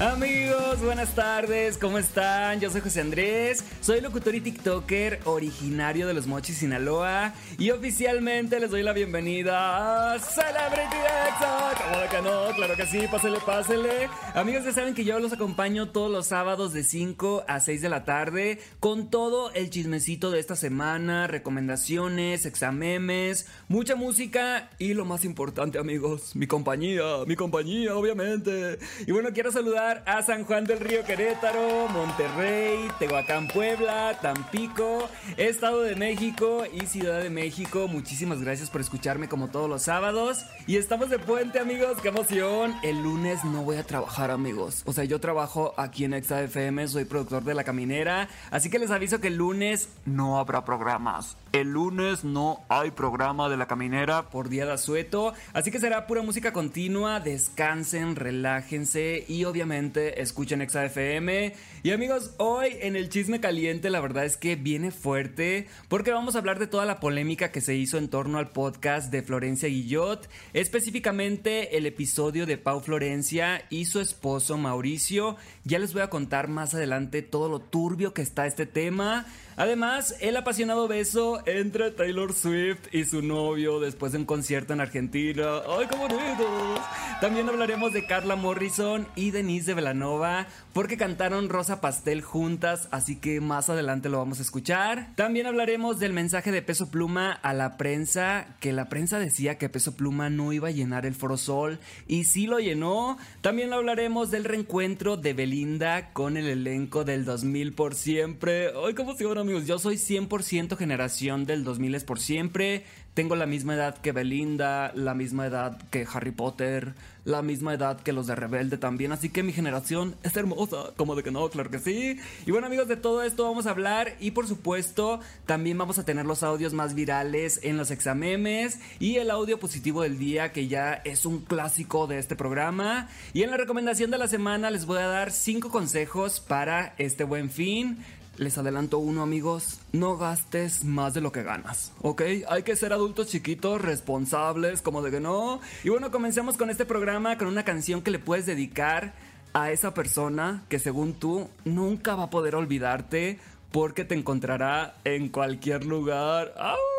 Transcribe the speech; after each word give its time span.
Amigos, 0.00 0.80
buenas 0.80 1.12
tardes, 1.16 1.76
¿cómo 1.76 1.98
están? 1.98 2.60
Yo 2.60 2.70
soy 2.70 2.82
José 2.82 3.00
Andrés, 3.00 3.64
soy 3.80 4.00
locutor 4.00 4.32
y 4.36 4.40
TikToker 4.40 5.22
originario 5.24 6.06
de 6.06 6.14
Los 6.14 6.28
Mochis, 6.28 6.58
Sinaloa 6.58 7.34
y 7.58 7.70
oficialmente 7.72 8.60
les 8.60 8.70
doy 8.70 8.84
la 8.84 8.92
bienvenida 8.92 10.12
a 10.14 10.18
Celebrity 10.20 10.98
Exa. 11.26 11.72
¿Cómo 11.82 12.08
que 12.08 12.22
no? 12.22 12.54
Claro 12.54 12.76
que 12.76 12.86
sí, 12.86 13.08
pásele, 13.10 13.38
pásele. 13.44 14.08
Amigos, 14.34 14.64
ya 14.64 14.72
saben 14.72 14.94
que 14.94 15.04
yo 15.04 15.18
los 15.18 15.32
acompaño 15.32 15.88
todos 15.88 16.12
los 16.12 16.28
sábados 16.28 16.72
de 16.72 16.84
5 16.84 17.46
a 17.48 17.58
6 17.58 17.82
de 17.82 17.88
la 17.88 18.04
tarde 18.04 18.60
con 18.78 19.10
todo 19.10 19.50
el 19.54 19.68
chismecito 19.68 20.30
de 20.30 20.38
esta 20.38 20.54
semana, 20.54 21.26
recomendaciones, 21.26 22.46
examemes, 22.46 23.48
mucha 23.66 23.96
música 23.96 24.70
y 24.78 24.94
lo 24.94 25.04
más 25.04 25.24
importante, 25.24 25.76
amigos, 25.76 26.36
mi 26.36 26.46
compañía, 26.46 27.02
mi 27.26 27.34
compañía, 27.34 27.96
obviamente. 27.96 28.78
Y 29.04 29.10
bueno, 29.10 29.30
quiero 29.32 29.50
saludar 29.50 29.87
a 30.04 30.22
San 30.22 30.44
Juan 30.44 30.64
del 30.64 30.80
Río 30.80 31.02
Querétaro, 31.04 31.88
Monterrey, 31.88 32.88
Tehuacán, 32.98 33.48
Puebla, 33.48 34.18
Tampico, 34.20 35.08
Estado 35.36 35.80
de 35.82 35.96
México 35.96 36.64
y 36.72 36.86
Ciudad 36.86 37.22
de 37.22 37.30
México. 37.30 37.88
Muchísimas 37.88 38.42
gracias 38.42 38.68
por 38.68 38.80
escucharme 38.80 39.28
como 39.28 39.48
todos 39.48 39.68
los 39.68 39.82
sábados. 39.82 40.44
Y 40.66 40.76
estamos 40.76 41.08
de 41.08 41.18
puente, 41.18 41.58
amigos. 41.58 41.98
¡Qué 42.02 42.08
emoción! 42.08 42.74
El 42.82 43.02
lunes 43.02 43.42
no 43.44 43.62
voy 43.62 43.76
a 43.76 43.84
trabajar, 43.84 44.30
amigos. 44.30 44.82
O 44.84 44.92
sea, 44.92 45.04
yo 45.04 45.20
trabajo 45.20 45.72
aquí 45.78 46.04
en 46.04 46.14
Exa 46.14 46.42
FM, 46.42 46.86
soy 46.88 47.04
productor 47.04 47.44
de 47.44 47.54
La 47.54 47.64
Caminera. 47.64 48.28
Así 48.50 48.68
que 48.68 48.78
les 48.78 48.90
aviso 48.90 49.20
que 49.20 49.28
el 49.28 49.36
lunes 49.36 49.88
no 50.04 50.38
habrá 50.38 50.64
programas. 50.64 51.36
El 51.52 51.72
lunes 51.72 52.24
no 52.24 52.62
hay 52.68 52.90
programa 52.90 53.48
de 53.48 53.56
La 53.56 53.66
Caminera 53.66 54.28
por 54.28 54.50
día 54.50 54.66
de 54.66 54.72
asueto. 54.72 55.32
Así 55.54 55.70
que 55.70 55.80
será 55.80 56.06
pura 56.06 56.22
música 56.22 56.52
continua. 56.52 57.20
Descansen, 57.20 58.16
relájense 58.16 59.24
y 59.26 59.44
obviamente 59.44 60.20
escuchen 60.20 60.60
FM 60.60 61.54
Y 61.82 61.90
amigos, 61.92 62.34
hoy 62.36 62.76
en 62.80 62.96
el 62.96 63.08
chisme 63.08 63.40
caliente 63.40 63.88
la 63.88 64.00
verdad 64.00 64.26
es 64.26 64.36
que 64.36 64.56
viene 64.56 64.90
fuerte 64.90 65.66
porque 65.88 66.10
vamos 66.10 66.34
a 66.34 66.38
hablar 66.38 66.58
de 66.58 66.66
toda 66.66 66.84
la 66.84 67.00
polémica 67.00 67.50
que 67.50 67.62
se 67.62 67.74
hizo 67.74 67.96
en 67.96 68.08
torno 68.08 68.38
al 68.38 68.50
podcast 68.50 69.10
de 69.10 69.22
Florencia 69.22 69.68
Guillot, 69.68 70.28
específicamente 70.52 71.78
el 71.78 71.86
episodio 71.86 72.44
de 72.44 72.58
Pau 72.58 72.80
Florencia 72.80 73.64
y 73.70 73.86
su 73.86 74.00
esposo 74.00 74.58
Mauricio. 74.58 75.36
Ya 75.64 75.78
les 75.78 75.94
voy 75.94 76.02
a 76.02 76.10
contar 76.10 76.48
más 76.48 76.74
adelante 76.74 77.22
todo 77.22 77.48
lo 77.48 77.60
turbio 77.60 78.12
que 78.12 78.22
está 78.22 78.46
este 78.46 78.66
tema. 78.66 79.26
Además, 79.58 80.14
el 80.20 80.36
apasionado 80.36 80.86
beso 80.86 81.42
entre 81.44 81.90
Taylor 81.90 82.32
Swift 82.32 82.78
y 82.92 83.04
su 83.04 83.22
novio 83.22 83.80
después 83.80 84.12
de 84.12 84.18
un 84.18 84.24
concierto 84.24 84.72
en 84.72 84.80
Argentina. 84.80 85.62
¡Ay, 85.68 85.88
qué 85.90 85.96
bonitos! 85.96 86.80
También 87.20 87.48
hablaremos 87.48 87.92
de 87.92 88.06
Carla 88.06 88.36
Morrison 88.36 89.08
y 89.16 89.32
Denise 89.32 89.66
de 89.66 89.74
Velanova 89.74 90.46
porque 90.72 90.96
cantaron 90.96 91.48
Rosa 91.48 91.80
Pastel 91.80 92.22
juntas, 92.22 92.86
así 92.92 93.16
que 93.16 93.40
más 93.40 93.68
adelante 93.68 94.08
lo 94.08 94.18
vamos 94.18 94.38
a 94.38 94.42
escuchar. 94.42 95.08
También 95.16 95.48
hablaremos 95.48 95.98
del 95.98 96.12
mensaje 96.12 96.52
de 96.52 96.62
Peso 96.62 96.92
Pluma 96.92 97.32
a 97.32 97.52
la 97.52 97.76
prensa, 97.76 98.54
que 98.60 98.72
la 98.72 98.88
prensa 98.88 99.18
decía 99.18 99.58
que 99.58 99.68
Peso 99.68 99.96
Pluma 99.96 100.30
no 100.30 100.52
iba 100.52 100.68
a 100.68 100.70
llenar 100.70 101.04
el 101.04 101.16
Foro 101.16 101.36
Sol 101.36 101.80
y 102.06 102.26
sí 102.26 102.46
lo 102.46 102.60
llenó. 102.60 103.18
También 103.40 103.72
hablaremos 103.72 104.30
del 104.30 104.44
reencuentro 104.44 105.16
de 105.16 105.32
Belinda 105.32 106.12
con 106.12 106.36
el 106.36 106.46
elenco 106.46 107.02
del 107.02 107.24
2000 107.24 107.72
por 107.72 107.96
siempre. 107.96 108.70
¡Ay, 108.86 108.94
cómo 108.94 109.16
se 109.16 109.24
amigos! 109.48 109.66
Yo 109.66 109.78
soy 109.78 109.96
100% 109.96 110.76
generación 110.76 111.46
del 111.46 111.64
2000 111.64 111.94
es 111.94 112.04
por 112.04 112.20
siempre. 112.20 112.84
Tengo 113.14 113.34
la 113.34 113.46
misma 113.46 113.74
edad 113.74 113.96
que 113.96 114.12
Belinda, 114.12 114.92
la 114.94 115.14
misma 115.14 115.46
edad 115.46 115.80
que 115.90 116.06
Harry 116.12 116.32
Potter, 116.32 116.92
la 117.24 117.40
misma 117.40 117.74
edad 117.74 117.98
que 118.00 118.12
los 118.12 118.26
de 118.26 118.36
Rebelde 118.36 118.76
también, 118.78 119.10
así 119.10 119.28
que 119.28 119.42
mi 119.42 119.52
generación 119.52 120.14
es 120.22 120.36
hermosa, 120.36 120.92
como 120.96 121.16
de 121.16 121.22
que 121.22 121.30
no, 121.30 121.48
claro 121.48 121.70
que 121.70 121.78
sí. 121.78 122.18
Y 122.46 122.50
bueno 122.50 122.68
amigos, 122.68 122.88
de 122.88 122.96
todo 122.96 123.22
esto 123.22 123.44
vamos 123.44 123.66
a 123.66 123.70
hablar 123.70 124.14
y 124.20 124.32
por 124.32 124.46
supuesto 124.46 125.18
también 125.46 125.78
vamos 125.78 125.98
a 125.98 126.04
tener 126.04 126.26
los 126.26 126.42
audios 126.42 126.74
más 126.74 126.94
virales 126.94 127.58
en 127.64 127.76
los 127.76 127.90
examemes 127.90 128.78
y 129.00 129.16
el 129.16 129.30
audio 129.30 129.58
positivo 129.58 130.02
del 130.02 130.18
día 130.18 130.52
que 130.52 130.68
ya 130.68 130.92
es 130.92 131.26
un 131.26 131.40
clásico 131.40 132.06
de 132.06 132.18
este 132.18 132.36
programa. 132.36 133.08
Y 133.32 133.42
en 133.42 133.50
la 133.50 133.56
recomendación 133.56 134.10
de 134.10 134.18
la 134.18 134.28
semana 134.28 134.70
les 134.70 134.86
voy 134.86 134.98
a 134.98 135.08
dar 135.08 135.32
5 135.32 135.70
consejos 135.70 136.38
para 136.38 136.94
este 136.98 137.24
buen 137.24 137.50
fin. 137.50 137.98
Les 138.38 138.56
adelanto 138.56 138.98
uno, 138.98 139.22
amigos. 139.22 139.80
No 139.92 140.16
gastes 140.16 140.84
más 140.84 141.12
de 141.12 141.20
lo 141.20 141.32
que 141.32 141.42
ganas, 141.42 141.92
¿ok? 142.02 142.22
Hay 142.48 142.62
que 142.62 142.76
ser 142.76 142.92
adultos 142.92 143.26
chiquitos, 143.26 143.82
responsables, 143.82 144.80
como 144.80 145.02
de 145.02 145.10
que 145.10 145.18
no. 145.18 145.60
Y 145.82 145.88
bueno, 145.88 146.12
comencemos 146.12 146.56
con 146.56 146.70
este 146.70 146.84
programa 146.84 147.36
con 147.36 147.48
una 147.48 147.64
canción 147.64 148.00
que 148.00 148.12
le 148.12 148.20
puedes 148.20 148.46
dedicar 148.46 149.12
a 149.54 149.72
esa 149.72 149.92
persona 149.92 150.62
que 150.68 150.78
según 150.78 151.14
tú 151.14 151.48
nunca 151.64 152.14
va 152.14 152.24
a 152.24 152.30
poder 152.30 152.54
olvidarte 152.54 153.40
porque 153.72 154.04
te 154.04 154.14
encontrará 154.14 154.94
en 155.02 155.30
cualquier 155.30 155.84
lugar. 155.84 156.54
¡Au! 156.58 156.97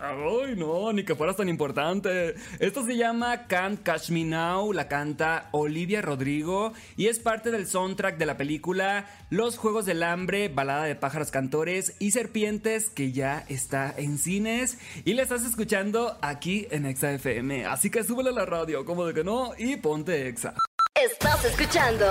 Ay, 0.00 0.54
no, 0.56 0.92
ni 0.92 1.04
que 1.04 1.14
fueras 1.14 1.36
tan 1.36 1.48
importante. 1.48 2.34
Esto 2.58 2.84
se 2.84 2.96
llama 2.96 3.46
Can't 3.46 3.82
Catch 3.82 4.10
Me 4.10 4.24
Now, 4.24 4.72
la 4.72 4.88
canta 4.88 5.48
Olivia 5.52 6.02
Rodrigo 6.02 6.72
y 6.96 7.06
es 7.06 7.18
parte 7.18 7.50
del 7.50 7.66
soundtrack 7.66 8.18
de 8.18 8.26
la 8.26 8.36
película 8.36 9.08
Los 9.30 9.58
Juegos 9.58 9.86
del 9.86 10.02
Hambre, 10.02 10.48
balada 10.48 10.84
de 10.84 10.94
pájaros 10.94 11.30
cantores 11.30 11.94
y 11.98 12.10
serpientes 12.10 12.90
que 12.90 13.12
ya 13.12 13.44
está 13.48 13.94
en 13.96 14.18
cines 14.18 14.78
y 15.04 15.14
la 15.14 15.22
estás 15.22 15.44
escuchando 15.44 16.18
aquí 16.22 16.66
en 16.70 16.86
Exa 16.86 17.12
FM. 17.12 17.66
Así 17.66 17.90
que 17.90 18.04
súbele 18.04 18.30
a 18.30 18.32
la 18.32 18.46
radio, 18.46 18.84
como 18.84 19.06
de 19.06 19.14
que 19.14 19.24
no, 19.24 19.52
y 19.58 19.76
ponte 19.76 20.28
Exa. 20.28 20.54
Estás 20.94 21.44
escuchando 21.44 22.06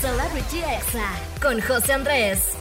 Celebrity 0.00 0.58
Exa 0.58 1.10
con 1.40 1.60
José 1.60 1.94
Andrés. 1.94 2.56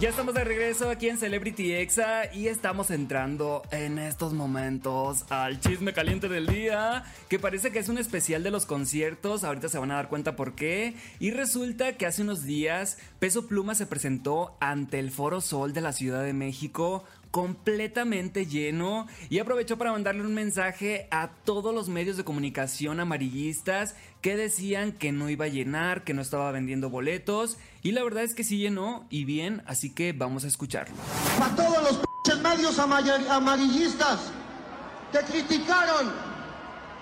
Ya 0.00 0.08
estamos 0.08 0.32
de 0.32 0.44
regreso 0.44 0.88
aquí 0.88 1.10
en 1.10 1.18
Celebrity 1.18 1.74
Exa 1.74 2.32
y 2.32 2.46
estamos 2.46 2.90
entrando 2.90 3.60
en 3.70 3.98
estos 3.98 4.32
momentos 4.32 5.26
al 5.28 5.60
chisme 5.60 5.92
caliente 5.92 6.26
del 6.30 6.46
día, 6.46 7.04
que 7.28 7.38
parece 7.38 7.70
que 7.70 7.80
es 7.80 7.90
un 7.90 7.98
especial 7.98 8.42
de 8.42 8.50
los 8.50 8.64
conciertos, 8.64 9.44
ahorita 9.44 9.68
se 9.68 9.78
van 9.78 9.90
a 9.90 9.96
dar 9.96 10.08
cuenta 10.08 10.36
por 10.36 10.54
qué, 10.54 10.94
y 11.18 11.32
resulta 11.32 11.98
que 11.98 12.06
hace 12.06 12.22
unos 12.22 12.44
días 12.44 12.96
Peso 13.18 13.46
Pluma 13.46 13.74
se 13.74 13.84
presentó 13.84 14.56
ante 14.58 14.98
el 14.98 15.10
Foro 15.10 15.42
Sol 15.42 15.74
de 15.74 15.82
la 15.82 15.92
Ciudad 15.92 16.24
de 16.24 16.32
México 16.32 17.04
completamente 17.30 18.46
lleno. 18.46 19.06
Y 19.28 19.38
aprovechó 19.38 19.78
para 19.78 19.92
mandarle 19.92 20.22
un 20.22 20.34
mensaje 20.34 21.08
a 21.10 21.30
todos 21.44 21.74
los 21.74 21.88
medios 21.88 22.16
de 22.16 22.24
comunicación 22.24 23.00
amarillistas 23.00 23.94
que 24.20 24.36
decían 24.36 24.92
que 24.92 25.12
no 25.12 25.30
iba 25.30 25.46
a 25.46 25.48
llenar, 25.48 26.04
que 26.04 26.14
no 26.14 26.22
estaba 26.22 26.50
vendiendo 26.52 26.90
boletos. 26.90 27.58
Y 27.82 27.92
la 27.92 28.02
verdad 28.04 28.24
es 28.24 28.34
que 28.34 28.44
sí 28.44 28.58
llenó 28.58 29.06
y 29.10 29.24
bien, 29.24 29.62
así 29.66 29.90
que 29.90 30.12
vamos 30.12 30.44
a 30.44 30.48
escucharlo. 30.48 30.94
A 31.42 31.54
todos 31.56 31.82
los 31.82 32.10
medios 32.42 32.78
amarillistas 32.78 34.30
que 35.12 35.18
criticaron 35.20 36.12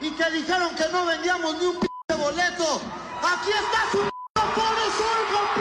y 0.00 0.10
que 0.10 0.30
dijeron 0.30 0.74
que 0.74 0.84
no 0.92 1.06
vendíamos 1.06 1.58
ni 1.58 1.66
un 1.66 1.76
boleto, 2.18 2.80
aquí 3.22 3.50
está 3.50 3.90
su 3.92 3.98
Foro 3.98 4.86
Sol 4.96 5.20
completo 5.32 5.57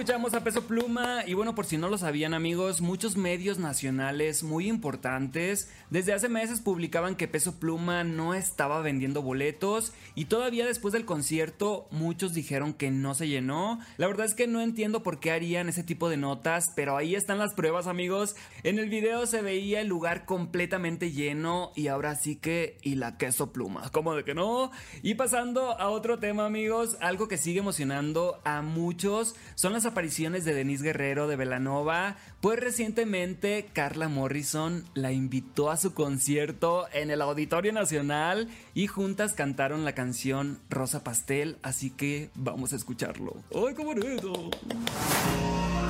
escuchamos 0.00 0.32
a 0.32 0.42
Peso 0.42 0.62
Pluma 0.62 1.24
y 1.26 1.34
bueno, 1.34 1.54
por 1.54 1.66
si 1.66 1.76
no 1.76 1.90
lo 1.90 1.98
sabían 1.98 2.32
amigos, 2.32 2.80
muchos 2.80 3.18
medios 3.18 3.58
nacionales 3.58 4.42
muy 4.42 4.66
importantes 4.66 5.68
desde 5.90 6.14
hace 6.14 6.30
meses 6.30 6.62
publicaban 6.62 7.16
que 7.16 7.28
Peso 7.28 7.60
Pluma 7.60 8.02
no 8.02 8.32
estaba 8.32 8.80
vendiendo 8.80 9.20
boletos 9.20 9.92
y 10.14 10.24
todavía 10.24 10.64
después 10.64 10.92
del 10.92 11.04
concierto 11.04 11.86
muchos 11.90 12.32
dijeron 12.32 12.72
que 12.72 12.90
no 12.90 13.12
se 13.12 13.28
llenó. 13.28 13.78
La 13.98 14.06
verdad 14.06 14.24
es 14.24 14.32
que 14.32 14.46
no 14.46 14.62
entiendo 14.62 15.02
por 15.02 15.20
qué 15.20 15.32
harían 15.32 15.68
ese 15.68 15.82
tipo 15.82 16.08
de 16.08 16.16
notas, 16.16 16.72
pero 16.74 16.96
ahí 16.96 17.14
están 17.14 17.36
las 17.36 17.52
pruebas 17.52 17.86
amigos. 17.86 18.36
En 18.62 18.78
el 18.78 18.88
video 18.88 19.26
se 19.26 19.42
veía 19.42 19.82
el 19.82 19.88
lugar 19.88 20.24
completamente 20.24 21.12
lleno 21.12 21.72
y 21.76 21.88
ahora 21.88 22.14
sí 22.14 22.36
que 22.36 22.78
y 22.82 22.94
la 22.94 23.18
queso 23.18 23.52
pluma, 23.52 23.90
como 23.90 24.14
de 24.14 24.24
que 24.24 24.34
no. 24.34 24.70
Y 25.02 25.14
pasando 25.14 25.78
a 25.78 25.90
otro 25.90 26.18
tema 26.18 26.46
amigos, 26.46 26.96
algo 27.02 27.28
que 27.28 27.36
sigue 27.36 27.58
emocionando 27.58 28.40
a 28.44 28.62
muchos 28.62 29.34
son 29.56 29.74
las 29.74 29.89
apariciones 29.90 30.44
de 30.44 30.54
Denise 30.54 30.84
Guerrero 30.84 31.28
de 31.28 31.36
Velanova, 31.36 32.16
pues 32.40 32.58
recientemente 32.58 33.68
Carla 33.72 34.08
Morrison 34.08 34.84
la 34.94 35.12
invitó 35.12 35.70
a 35.70 35.76
su 35.76 35.94
concierto 35.94 36.86
en 36.92 37.10
el 37.10 37.22
Auditorio 37.22 37.72
Nacional 37.72 38.48
y 38.74 38.86
juntas 38.86 39.34
cantaron 39.34 39.84
la 39.84 39.94
canción 39.94 40.58
Rosa 40.70 41.04
Pastel, 41.04 41.58
así 41.62 41.90
que 41.90 42.30
vamos 42.34 42.72
a 42.72 42.76
escucharlo. 42.76 43.36
¡Ay, 43.54 43.74
qué 43.74 43.84
bonito! 43.84 44.32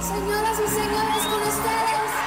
Señoras 0.03 0.59
y 0.59 0.71
señores, 0.71 1.27
con 1.27 1.43
ustedes, 1.43 2.20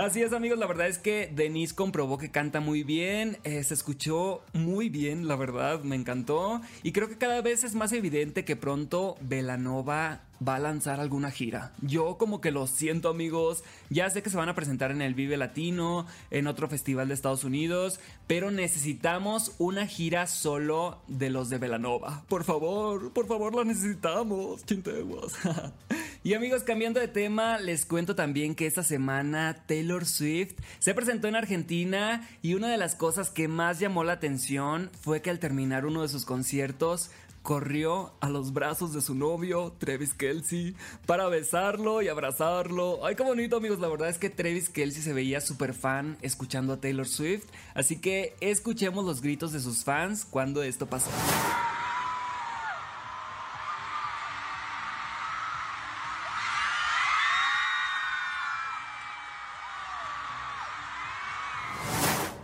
Así 0.00 0.22
es, 0.22 0.32
amigos. 0.32 0.58
La 0.58 0.66
verdad 0.66 0.88
es 0.88 0.96
que 0.96 1.30
Denise 1.30 1.74
comprobó 1.74 2.16
que 2.16 2.30
canta 2.30 2.60
muy 2.60 2.84
bien. 2.84 3.36
eh, 3.44 3.62
se 3.62 3.74
escuchó 3.74 4.42
muy 4.54 4.88
bien, 4.88 5.28
la 5.28 5.36
verdad. 5.36 5.82
Me 5.82 5.94
encantó. 5.94 6.62
Y 6.82 6.92
creo 6.92 7.06
que 7.06 7.18
cada 7.18 7.42
vez 7.42 7.64
es 7.64 7.74
más 7.74 7.92
evidente 7.92 8.46
que 8.46 8.56
pronto 8.56 9.18
Velanova 9.20 10.22
va 10.46 10.54
a 10.54 10.58
lanzar 10.58 11.00
alguna 11.00 11.30
gira. 11.30 11.74
Yo 11.82 12.16
como 12.16 12.40
que 12.40 12.50
lo 12.50 12.66
siento 12.66 13.10
amigos, 13.10 13.62
ya 13.90 14.08
sé 14.08 14.22
que 14.22 14.30
se 14.30 14.38
van 14.38 14.48
a 14.48 14.54
presentar 14.54 14.90
en 14.90 15.02
el 15.02 15.12
Vive 15.12 15.36
Latino, 15.36 16.06
en 16.30 16.46
otro 16.46 16.66
festival 16.66 17.08
de 17.08 17.14
Estados 17.14 17.44
Unidos, 17.44 18.00
pero 18.26 18.50
necesitamos 18.50 19.54
una 19.58 19.86
gira 19.86 20.26
solo 20.26 21.02
de 21.08 21.28
los 21.28 21.50
de 21.50 21.58
Velanova. 21.58 22.24
Por 22.26 22.44
favor, 22.44 23.12
por 23.12 23.26
favor 23.26 23.54
la 23.54 23.64
necesitamos, 23.64 24.64
chinteguas. 24.64 25.34
y 26.22 26.34
amigos, 26.34 26.64
cambiando 26.64 27.00
de 27.00 27.08
tema, 27.08 27.58
les 27.58 27.86
cuento 27.86 28.14
también 28.14 28.54
que 28.54 28.66
esta 28.66 28.82
semana 28.82 29.64
Taylor 29.66 30.04
Swift 30.04 30.54
se 30.78 30.92
presentó 30.92 31.28
en 31.28 31.36
Argentina 31.36 32.28
y 32.42 32.54
una 32.54 32.68
de 32.68 32.76
las 32.76 32.94
cosas 32.94 33.30
que 33.30 33.48
más 33.48 33.78
llamó 33.78 34.04
la 34.04 34.12
atención 34.12 34.90
fue 35.00 35.22
que 35.22 35.30
al 35.30 35.38
terminar 35.38 35.86
uno 35.86 36.02
de 36.02 36.08
sus 36.08 36.26
conciertos 36.26 37.10
corrió 37.42 38.12
a 38.20 38.28
los 38.28 38.52
brazos 38.52 38.92
de 38.92 39.00
su 39.00 39.14
novio, 39.14 39.74
Travis 39.78 40.12
Kelsey, 40.12 40.74
para 41.06 41.26
besarlo 41.28 42.02
y 42.02 42.08
abrazarlo. 42.08 43.04
Ay, 43.06 43.14
qué 43.14 43.22
bonito, 43.22 43.56
amigos. 43.56 43.80
La 43.80 43.88
verdad 43.88 44.10
es 44.10 44.18
que 44.18 44.28
Travis 44.28 44.68
Kelsey 44.68 45.02
se 45.02 45.14
veía 45.14 45.40
súper 45.40 45.72
fan 45.72 46.18
escuchando 46.20 46.74
a 46.74 46.80
Taylor 46.80 47.08
Swift. 47.08 47.46
Así 47.72 47.98
que 47.98 48.34
escuchemos 48.40 49.06
los 49.06 49.22
gritos 49.22 49.52
de 49.52 49.60
sus 49.60 49.84
fans 49.84 50.26
cuando 50.26 50.62
esto 50.62 50.86
pasó. 50.86 51.10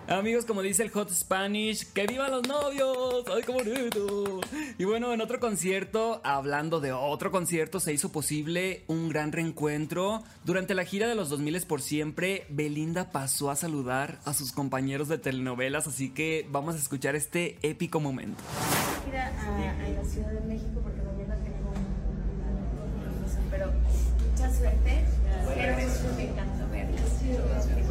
Amigos, 0.09 0.45
como 0.45 0.63
dice 0.63 0.85
el 0.85 0.91
Hot 0.91 1.11
Spanish, 1.13 1.85
¡que 1.93 2.07
vivan 2.07 2.31
los 2.31 2.47
novios! 2.47 3.25
¡Ay, 3.35 3.43
qué 3.45 3.51
bonito! 3.53 4.41
Y 4.79 4.85
bueno, 4.85 5.13
en 5.13 5.21
otro 5.21 5.41
concierto, 5.41 6.21
hablando 6.23 6.79
de 6.79 6.93
otro 6.93 7.33
concierto, 7.33 7.81
se 7.81 7.93
hizo 7.93 8.13
posible 8.13 8.85
un 8.87 9.09
gran 9.09 9.33
reencuentro. 9.33 10.23
Durante 10.45 10.75
la 10.77 10.85
gira 10.85 11.09
de 11.09 11.17
los 11.17 11.29
2000 11.29 11.61
por 11.67 11.83
siempre, 11.83 12.47
Belinda 12.51 13.11
pasó 13.11 13.51
a 13.51 13.57
saludar 13.57 14.21
a 14.25 14.33
sus 14.33 14.53
compañeros 14.53 15.09
de 15.09 15.19
telenovelas, 15.19 15.89
así 15.89 16.11
que 16.11 16.47
vamos 16.51 16.77
a 16.77 16.79
escuchar 16.79 17.17
este 17.17 17.59
épico 17.63 17.99
momento. 17.99 18.41
a, 19.13 19.27
a- 19.27 19.87
a 19.87 19.89
la 19.89 20.05
Ciudad 20.05 20.31
de 20.31 20.41
México 20.47 20.81
porque 20.85 21.03
mañana 21.03 21.35
tengo 21.43 21.73
pero 23.51 23.73
mucha 24.31 24.55
suerte. 24.55 25.05
Me 26.17 26.25
encanta 26.25 26.67
verlas. 26.71 27.86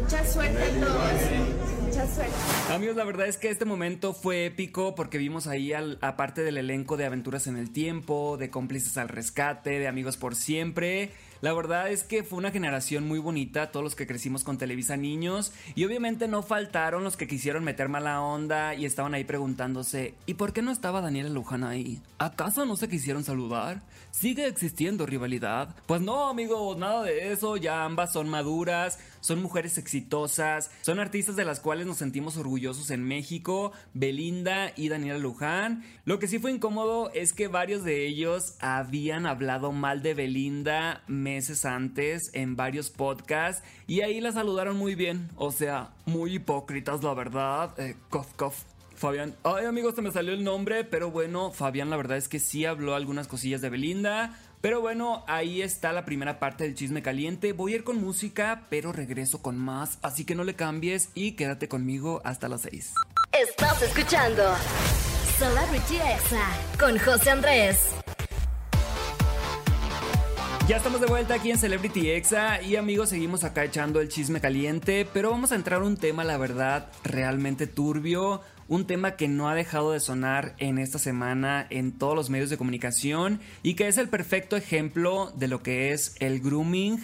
Mucha 0.00 0.24
suerte 0.24 0.62
a 0.62 0.80
todos. 0.80 1.82
Mucha 1.82 2.06
suerte. 2.06 2.32
Amigos, 2.70 2.96
la 2.96 3.04
verdad 3.04 3.26
es 3.26 3.36
que 3.38 3.50
este 3.50 3.64
momento 3.64 4.12
fue 4.12 4.46
épico 4.46 4.94
porque 4.94 5.18
vimos 5.18 5.46
ahí, 5.46 5.72
al, 5.72 5.98
aparte 6.00 6.42
del 6.42 6.58
elenco 6.58 6.96
de 6.96 7.06
Aventuras 7.06 7.46
en 7.46 7.56
el 7.56 7.72
Tiempo, 7.72 8.36
de 8.38 8.50
Cómplices 8.50 8.96
al 8.96 9.08
Rescate, 9.08 9.78
de 9.78 9.88
Amigos 9.88 10.16
por 10.16 10.34
Siempre. 10.34 11.12
La 11.46 11.52
verdad 11.52 11.92
es 11.92 12.02
que 12.02 12.24
fue 12.24 12.38
una 12.38 12.50
generación 12.50 13.06
muy 13.06 13.20
bonita, 13.20 13.70
todos 13.70 13.84
los 13.84 13.94
que 13.94 14.08
crecimos 14.08 14.42
con 14.42 14.58
Televisa 14.58 14.96
Niños. 14.96 15.52
Y 15.76 15.84
obviamente 15.84 16.26
no 16.26 16.42
faltaron 16.42 17.04
los 17.04 17.16
que 17.16 17.28
quisieron 17.28 17.62
meter 17.62 17.88
mala 17.88 18.20
onda 18.20 18.74
y 18.74 18.84
estaban 18.84 19.14
ahí 19.14 19.22
preguntándose: 19.22 20.14
¿y 20.26 20.34
por 20.34 20.52
qué 20.52 20.60
no 20.60 20.72
estaba 20.72 21.00
Daniela 21.00 21.30
Luján 21.30 21.62
ahí? 21.62 22.00
¿Acaso 22.18 22.66
no 22.66 22.74
se 22.74 22.88
quisieron 22.88 23.22
saludar? 23.22 23.80
¿Sigue 24.10 24.48
existiendo 24.48 25.06
rivalidad? 25.06 25.76
Pues 25.86 26.00
no, 26.00 26.28
amigos, 26.28 26.76
nada 26.78 27.04
de 27.04 27.30
eso. 27.30 27.56
Ya 27.56 27.84
ambas 27.84 28.12
son 28.12 28.28
maduras, 28.28 28.98
son 29.20 29.40
mujeres 29.40 29.78
exitosas, 29.78 30.72
son 30.82 30.98
artistas 30.98 31.36
de 31.36 31.44
las 31.44 31.60
cuales 31.60 31.86
nos 31.86 31.98
sentimos 31.98 32.36
orgullosos 32.38 32.90
en 32.90 33.04
México, 33.04 33.70
Belinda 33.94 34.72
y 34.74 34.88
Daniela 34.88 35.18
Luján. 35.18 35.84
Lo 36.06 36.18
que 36.18 36.26
sí 36.26 36.40
fue 36.40 36.50
incómodo 36.50 37.12
es 37.14 37.32
que 37.32 37.46
varios 37.46 37.84
de 37.84 38.04
ellos 38.04 38.56
habían 38.58 39.26
hablado 39.26 39.70
mal 39.70 40.02
de 40.02 40.14
Belinda 40.14 41.04
meses 41.36 41.66
antes 41.66 42.30
en 42.32 42.56
varios 42.56 42.88
podcasts 42.88 43.62
y 43.86 44.00
ahí 44.00 44.22
la 44.22 44.32
saludaron 44.32 44.76
muy 44.78 44.94
bien, 44.94 45.28
o 45.36 45.52
sea, 45.52 45.90
muy 46.06 46.36
hipócritas 46.36 47.02
la 47.02 47.12
verdad. 47.12 47.78
Eh, 47.78 47.94
cof, 48.08 48.32
cof. 48.36 48.56
Fabián, 48.94 49.34
ay 49.44 49.66
amigos, 49.66 49.94
se 49.94 50.00
me 50.00 50.10
salió 50.10 50.32
el 50.32 50.42
nombre, 50.42 50.82
pero 50.84 51.10
bueno, 51.10 51.52
Fabián 51.52 51.90
la 51.90 51.98
verdad 51.98 52.16
es 52.16 52.28
que 52.28 52.38
sí 52.38 52.64
habló 52.64 52.94
algunas 52.94 53.28
cosillas 53.28 53.60
de 53.60 53.68
Belinda. 53.68 54.38
Pero 54.62 54.80
bueno, 54.80 55.22
ahí 55.28 55.60
está 55.60 55.92
la 55.92 56.06
primera 56.06 56.40
parte 56.40 56.64
del 56.64 56.74
chisme 56.74 57.02
caliente. 57.02 57.52
Voy 57.52 57.74
a 57.74 57.76
ir 57.76 57.84
con 57.84 58.00
música, 58.00 58.62
pero 58.70 58.90
regreso 58.90 59.42
con 59.42 59.58
más. 59.58 59.98
Así 60.00 60.24
que 60.24 60.34
no 60.34 60.44
le 60.44 60.54
cambies 60.54 61.10
y 61.14 61.32
quédate 61.32 61.68
conmigo 61.68 62.22
hasta 62.24 62.48
las 62.48 62.62
6. 62.62 62.94
Estás 63.32 63.82
escuchando 63.82 64.42
Celebrity 65.38 65.96
Exa 65.96 66.48
con 66.80 66.98
José 66.98 67.30
Andrés. 67.30 68.05
Ya 70.68 70.78
estamos 70.78 71.00
de 71.00 71.06
vuelta 71.06 71.34
aquí 71.34 71.52
en 71.52 71.58
Celebrity 71.58 72.10
Exa 72.10 72.60
y 72.60 72.74
amigos 72.74 73.10
seguimos 73.10 73.44
acá 73.44 73.62
echando 73.62 74.00
el 74.00 74.08
chisme 74.08 74.40
caliente, 74.40 75.06
pero 75.12 75.30
vamos 75.30 75.52
a 75.52 75.54
entrar 75.54 75.80
a 75.80 75.84
un 75.84 75.96
tema 75.96 76.24
la 76.24 76.38
verdad 76.38 76.88
realmente 77.04 77.68
turbio, 77.68 78.40
un 78.66 78.84
tema 78.84 79.12
que 79.12 79.28
no 79.28 79.48
ha 79.48 79.54
dejado 79.54 79.92
de 79.92 80.00
sonar 80.00 80.56
en 80.58 80.78
esta 80.78 80.98
semana 80.98 81.68
en 81.70 81.92
todos 81.92 82.16
los 82.16 82.30
medios 82.30 82.50
de 82.50 82.56
comunicación 82.56 83.38
y 83.62 83.74
que 83.74 83.86
es 83.86 83.96
el 83.96 84.08
perfecto 84.08 84.56
ejemplo 84.56 85.32
de 85.36 85.46
lo 85.46 85.62
que 85.62 85.92
es 85.92 86.16
el 86.18 86.40
grooming. 86.40 86.98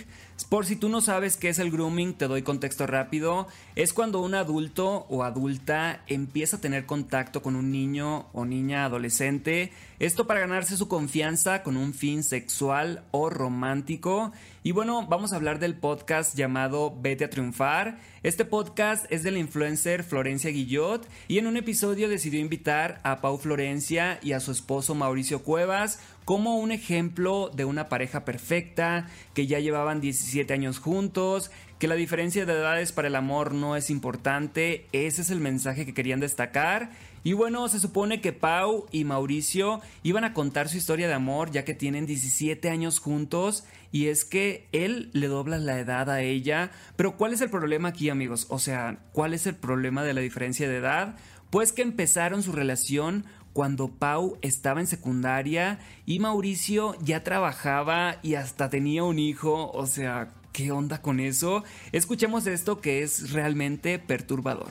Por 0.44 0.66
si 0.66 0.76
tú 0.76 0.88
no 0.88 1.00
sabes 1.00 1.36
qué 1.36 1.48
es 1.48 1.58
el 1.58 1.70
grooming, 1.70 2.14
te 2.14 2.28
doy 2.28 2.42
contexto 2.42 2.86
rápido. 2.86 3.48
Es 3.76 3.92
cuando 3.92 4.20
un 4.20 4.34
adulto 4.34 5.06
o 5.08 5.24
adulta 5.24 6.02
empieza 6.06 6.56
a 6.56 6.60
tener 6.60 6.86
contacto 6.86 7.42
con 7.42 7.56
un 7.56 7.70
niño 7.70 8.26
o 8.32 8.44
niña 8.44 8.84
adolescente. 8.84 9.72
Esto 9.98 10.26
para 10.26 10.40
ganarse 10.40 10.76
su 10.76 10.88
confianza 10.88 11.62
con 11.62 11.76
un 11.76 11.94
fin 11.94 12.22
sexual 12.22 13.04
o 13.10 13.30
romántico. 13.30 14.32
Y 14.64 14.72
bueno, 14.72 15.06
vamos 15.08 15.32
a 15.32 15.36
hablar 15.36 15.58
del 15.58 15.74
podcast 15.74 16.36
llamado 16.36 16.96
Vete 17.00 17.24
a 17.24 17.30
Triunfar. 17.30 17.98
Este 18.22 18.44
podcast 18.44 19.06
es 19.10 19.24
de 19.24 19.32
la 19.32 19.40
influencer 19.40 20.04
Florencia 20.04 20.50
Guillot 20.50 21.08
y 21.26 21.38
en 21.38 21.48
un 21.48 21.56
episodio 21.56 22.08
decidió 22.08 22.38
invitar 22.38 23.00
a 23.02 23.20
Pau 23.20 23.38
Florencia 23.38 24.20
y 24.22 24.32
a 24.32 24.40
su 24.40 24.52
esposo 24.52 24.94
Mauricio 24.94 25.42
Cuevas 25.42 25.98
como 26.24 26.56
un 26.56 26.72
ejemplo 26.72 27.50
de 27.54 27.64
una 27.64 27.88
pareja 27.88 28.24
perfecta, 28.24 29.08
que 29.34 29.46
ya 29.46 29.58
llevaban 29.58 30.00
17 30.00 30.52
años 30.52 30.78
juntos, 30.78 31.50
que 31.78 31.88
la 31.88 31.96
diferencia 31.96 32.46
de 32.46 32.52
edades 32.52 32.92
para 32.92 33.08
el 33.08 33.16
amor 33.16 33.54
no 33.54 33.74
es 33.74 33.90
importante, 33.90 34.86
ese 34.92 35.22
es 35.22 35.30
el 35.30 35.40
mensaje 35.40 35.84
que 35.84 35.94
querían 35.94 36.20
destacar. 36.20 36.90
Y 37.24 37.32
bueno, 37.32 37.68
se 37.68 37.80
supone 37.80 38.20
que 38.20 38.32
Pau 38.32 38.86
y 38.92 39.04
Mauricio 39.04 39.80
iban 40.04 40.24
a 40.24 40.32
contar 40.32 40.68
su 40.68 40.76
historia 40.76 41.08
de 41.08 41.14
amor 41.14 41.50
ya 41.50 41.64
que 41.64 41.74
tienen 41.74 42.06
17 42.06 42.68
años 42.68 42.98
juntos 42.98 43.64
y 43.92 44.06
es 44.06 44.24
que 44.24 44.68
él 44.72 45.10
le 45.12 45.28
dobla 45.28 45.58
la 45.58 45.78
edad 45.78 46.08
a 46.10 46.22
ella. 46.22 46.70
Pero 46.96 47.16
¿cuál 47.16 47.32
es 47.32 47.40
el 47.40 47.50
problema 47.50 47.88
aquí 47.88 48.10
amigos? 48.10 48.46
O 48.48 48.58
sea, 48.58 48.98
¿cuál 49.12 49.34
es 49.34 49.46
el 49.46 49.54
problema 49.54 50.02
de 50.02 50.14
la 50.14 50.20
diferencia 50.20 50.68
de 50.68 50.76
edad? 50.76 51.16
Pues 51.50 51.72
que 51.72 51.82
empezaron 51.82 52.42
su 52.42 52.52
relación 52.52 53.24
cuando 53.52 53.88
Pau 53.88 54.38
estaba 54.42 54.80
en 54.80 54.86
secundaria 54.86 55.78
y 56.06 56.18
Mauricio 56.18 56.94
ya 57.00 57.22
trabajaba 57.22 58.16
y 58.22 58.34
hasta 58.34 58.70
tenía 58.70 59.04
un 59.04 59.18
hijo, 59.18 59.70
o 59.72 59.86
sea, 59.86 60.28
¿qué 60.52 60.70
onda 60.72 61.02
con 61.02 61.20
eso? 61.20 61.62
Escuchemos 61.92 62.46
esto 62.46 62.80
que 62.80 63.02
es 63.02 63.32
realmente 63.32 63.98
perturbador. 63.98 64.68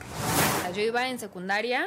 Yo 0.74 0.80
iba 0.82 1.08
en 1.08 1.18
secundaria, 1.18 1.84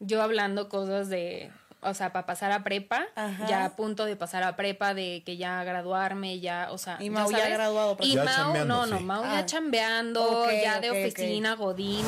yo 0.00 0.22
hablando 0.22 0.68
cosas 0.70 1.08
de, 1.10 1.50
o 1.82 1.92
sea, 1.94 2.12
para 2.12 2.24
pasar 2.26 2.52
a 2.52 2.64
prepa, 2.64 3.04
Ajá. 3.14 3.46
ya 3.46 3.64
a 3.66 3.76
punto 3.76 4.06
de 4.06 4.16
pasar 4.16 4.42
a 4.42 4.56
prepa, 4.56 4.94
de 4.94 5.22
que 5.26 5.36
ya 5.36 5.62
graduarme, 5.62 6.40
ya, 6.40 6.68
o 6.70 6.78
sea. 6.78 6.96
Y 7.00 7.10
Mau 7.10 7.30
ya 7.30 7.38
sabes. 7.38 7.52
graduado, 7.54 7.96
Y 8.00 8.14
Ya 8.14 8.24
Mau, 8.24 8.64
no, 8.64 8.86
no, 8.86 8.98
sí. 8.98 9.04
Mau 9.04 9.22
Ah. 9.24 9.34
ya 9.40 9.46
chambeando, 9.46 10.44
Ok, 10.44 10.50
ya 10.62 10.80
de 10.80 10.90
oficina, 10.90 11.54
godín. 11.54 12.04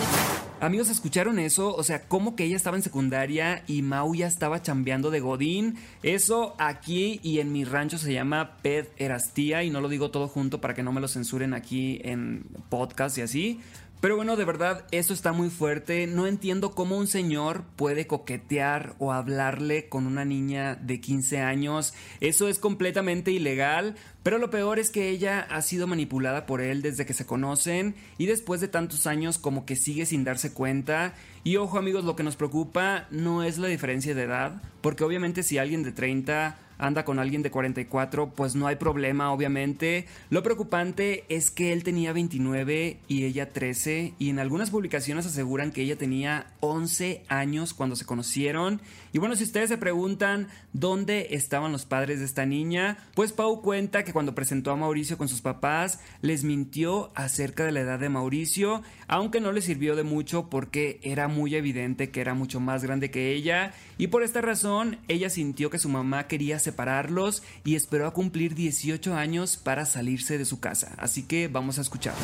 Amigos, 0.59 0.89
¿escucharon 0.89 1.39
eso? 1.39 1.77
O 1.77 1.83
sea, 1.83 2.09
¿cómo 2.09 2.35
que 2.35 2.45
ella 2.45 2.57
estaba 2.57 2.79
en 2.79 2.83
secundaria 2.83 3.63
y 3.67 3.83
Mau 3.83 4.15
ya 4.15 4.27
estaba 4.27 4.63
chambeando 4.63 5.11
de 5.11 5.21
Godín? 5.21 5.77
Eso 6.03 6.55
aquí 6.59 7.21
y 7.23 7.41
en 7.41 7.53
mi 7.53 7.65
rancho 7.65 7.99
se 7.99 8.15
llama 8.15 8.57
Ped 8.63 8.87
Erastía 8.97 9.65
y 9.65 9.71
no 9.71 9.83
lo 9.83 9.91
digo 9.91 10.11
todo 10.11 10.29
junto 10.29 10.63
para 10.63 10.73
que 10.73 10.83
no 10.83 10.93
me 10.93 11.03
lo 11.03 11.09
censuren 11.09 11.53
aquí 11.53 12.01
en 12.05 12.47
podcast 12.71 13.19
y 13.19 13.21
así. 13.21 13.61
Pero 14.01 14.17
bueno, 14.17 14.37
de 14.37 14.45
verdad, 14.45 14.85
esto 14.91 15.15
está 15.15 15.33
muy 15.33 15.49
fuerte. 15.49 16.07
No 16.07 16.27
entiendo 16.27 16.73
cómo 16.73 16.99
un 16.99 17.07
señor 17.07 17.65
puede 17.77 18.07
coquetear 18.07 18.95
o 18.99 19.13
hablarle 19.13 19.89
con 19.89 20.07
una 20.07 20.25
niña 20.25 20.75
de 20.75 21.01
15 21.01 21.39
años. 21.39 21.95
Eso 22.21 22.49
es 22.49 22.59
completamente 22.59 23.31
ilegal. 23.31 23.97
Pero 24.23 24.39
lo 24.39 24.51
peor 24.51 24.79
es 24.79 24.91
que 24.91 25.09
ella 25.09 25.47
ha 25.51 25.63
sido 25.63 25.87
manipulada 25.87 26.47
por 26.47 26.61
él 26.61 26.83
desde 26.83 27.07
que 27.07 27.15
se 27.15 27.27
conocen 27.27 27.95
y 28.19 28.27
después 28.27 28.61
de 28.61 28.67
tantos 28.67 29.07
años 29.07 29.39
como 29.39 29.65
que 29.65 29.77
sigue 29.77 30.05
sin 30.05 30.25
darse 30.25 30.53
cuenta. 30.53 31.15
Y 31.47 31.59
ojo 31.59 31.79
amigos, 31.79 32.05
lo 32.05 32.17
que 32.17 32.25
nos 32.25 32.35
preocupa 32.35 33.07
no 33.13 33.45
es 33.45 33.57
la 33.59 33.69
diferencia 33.69 34.17
de 34.17 34.25
edad, 34.25 34.61
porque 34.81 35.05
obviamente 35.05 35.45
si 35.45 35.59
alguien 35.59 35.85
de 35.85 35.93
30 35.93 36.59
anda 36.79 37.05
con 37.05 37.19
alguien 37.19 37.43
de 37.43 37.51
44, 37.51 38.31
pues 38.35 38.55
no 38.55 38.67
hay 38.67 38.77
problema, 38.77 39.33
obviamente. 39.33 40.07
Lo 40.31 40.43
preocupante 40.43 41.25
es 41.29 41.51
que 41.51 41.73
él 41.73 41.85
tenía 41.85 42.13
29 42.13 42.99
y 43.09 43.25
ella 43.25 43.53
13, 43.53 44.15
y 44.19 44.31
en 44.31 44.39
algunas 44.39 44.71
publicaciones 44.71 45.27
aseguran 45.27 45.73
que 45.73 45.83
ella 45.83 45.97
tenía 45.97 46.47
11 46.61 47.25
años 47.29 47.75
cuando 47.75 47.97
se 47.97 48.07
conocieron. 48.07 48.81
Y 49.13 49.19
bueno, 49.19 49.37
si 49.37 49.45
ustedes 49.45 49.69
se 49.69 49.79
preguntan 49.79 50.49
dónde 50.73 51.29
estaban 51.31 51.73
los 51.73 51.87
padres 51.87 52.19
de 52.19 52.27
esta 52.27 52.45
niña, 52.45 52.99
pues 53.15 53.33
Pau 53.33 53.63
cuenta 53.63 54.05
que 54.05 54.13
cuando 54.13 54.35
presentó 54.35 54.71
a 54.71 54.77
Mauricio 54.77 55.17
con 55.17 55.29
sus 55.29 55.41
papás, 55.41 56.01
les 56.21 56.45
mintió 56.45 57.11
acerca 57.15 57.65
de 57.65 57.73
la 57.73 57.81
edad 57.81 57.99
de 57.99 58.09
Mauricio, 58.09 58.83
aunque 59.09 59.41
no 59.41 59.53
le 59.53 59.63
sirvió 59.63 59.97
de 59.97 60.03
mucho 60.03 60.51
porque 60.51 61.01
era 61.03 61.29
muy 61.29 61.36
evidente 61.55 62.11
que 62.11 62.21
era 62.21 62.35
mucho 62.35 62.61
más 62.61 62.83
grande 62.83 63.11
que 63.11 63.33
ella, 63.33 63.73
y 63.99 64.07
por 64.07 64.23
esta 64.23 64.41
razón 64.41 64.99
ella 65.09 65.29
sintió 65.31 65.71
que 65.71 65.79
su 65.79 65.89
mamá 65.89 66.27
quería 66.27 66.59
separarlos 66.59 67.43
y 67.65 67.77
esperó 67.77 68.07
a 68.07 68.13
cumplir 68.13 68.55
18 68.55 69.15
años 69.15 69.57
para 69.57 69.85
salirse 69.85 70.39
de 70.39 70.45
su 70.45 70.61
casa. 70.61 70.95
Así 70.99 71.23
que 71.23 71.49
vamos 71.49 71.79
a 71.79 71.83
escuchar. 71.83 72.15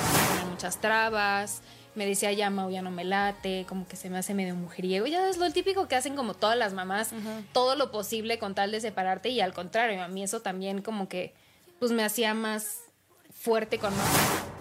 muchas 0.51 0.81
trabas. 0.81 1.63
Me 1.95 2.07
decía 2.07 2.33
ya 2.33 2.49
Mau 2.49 2.71
ya 2.71 2.81
no 2.81 2.91
me 2.91 3.05
late, 3.05 3.67
como 3.69 3.87
que 3.87 3.97
se 3.97 4.09
me 4.09 4.17
hace 4.17 4.33
medio 4.33 4.55
mujeriego. 4.55 5.07
Ya 5.07 5.29
es 5.29 5.37
lo 5.37 5.51
típico 5.53 5.89
que 5.89 5.95
hacen 5.95 6.17
como 6.17 6.33
todas 6.33 6.57
las 6.57 6.73
mamás, 6.73 7.13
todo 7.53 7.77
lo 7.77 7.91
posible 7.91 8.39
con 8.39 8.55
tal 8.55 8.73
de 8.73 8.81
separarte 8.81 9.29
y 9.29 9.41
al 9.43 9.53
contrario, 9.53 10.03
a 10.03 10.09
mí 10.09 10.23
eso 10.23 10.41
también 10.41 10.81
como 10.81 11.09
que 11.09 11.35
pues 11.79 11.93
me 11.93 12.03
hacía 12.03 12.33
más 12.33 12.79
fuerte 13.31 13.79
con 13.79 13.93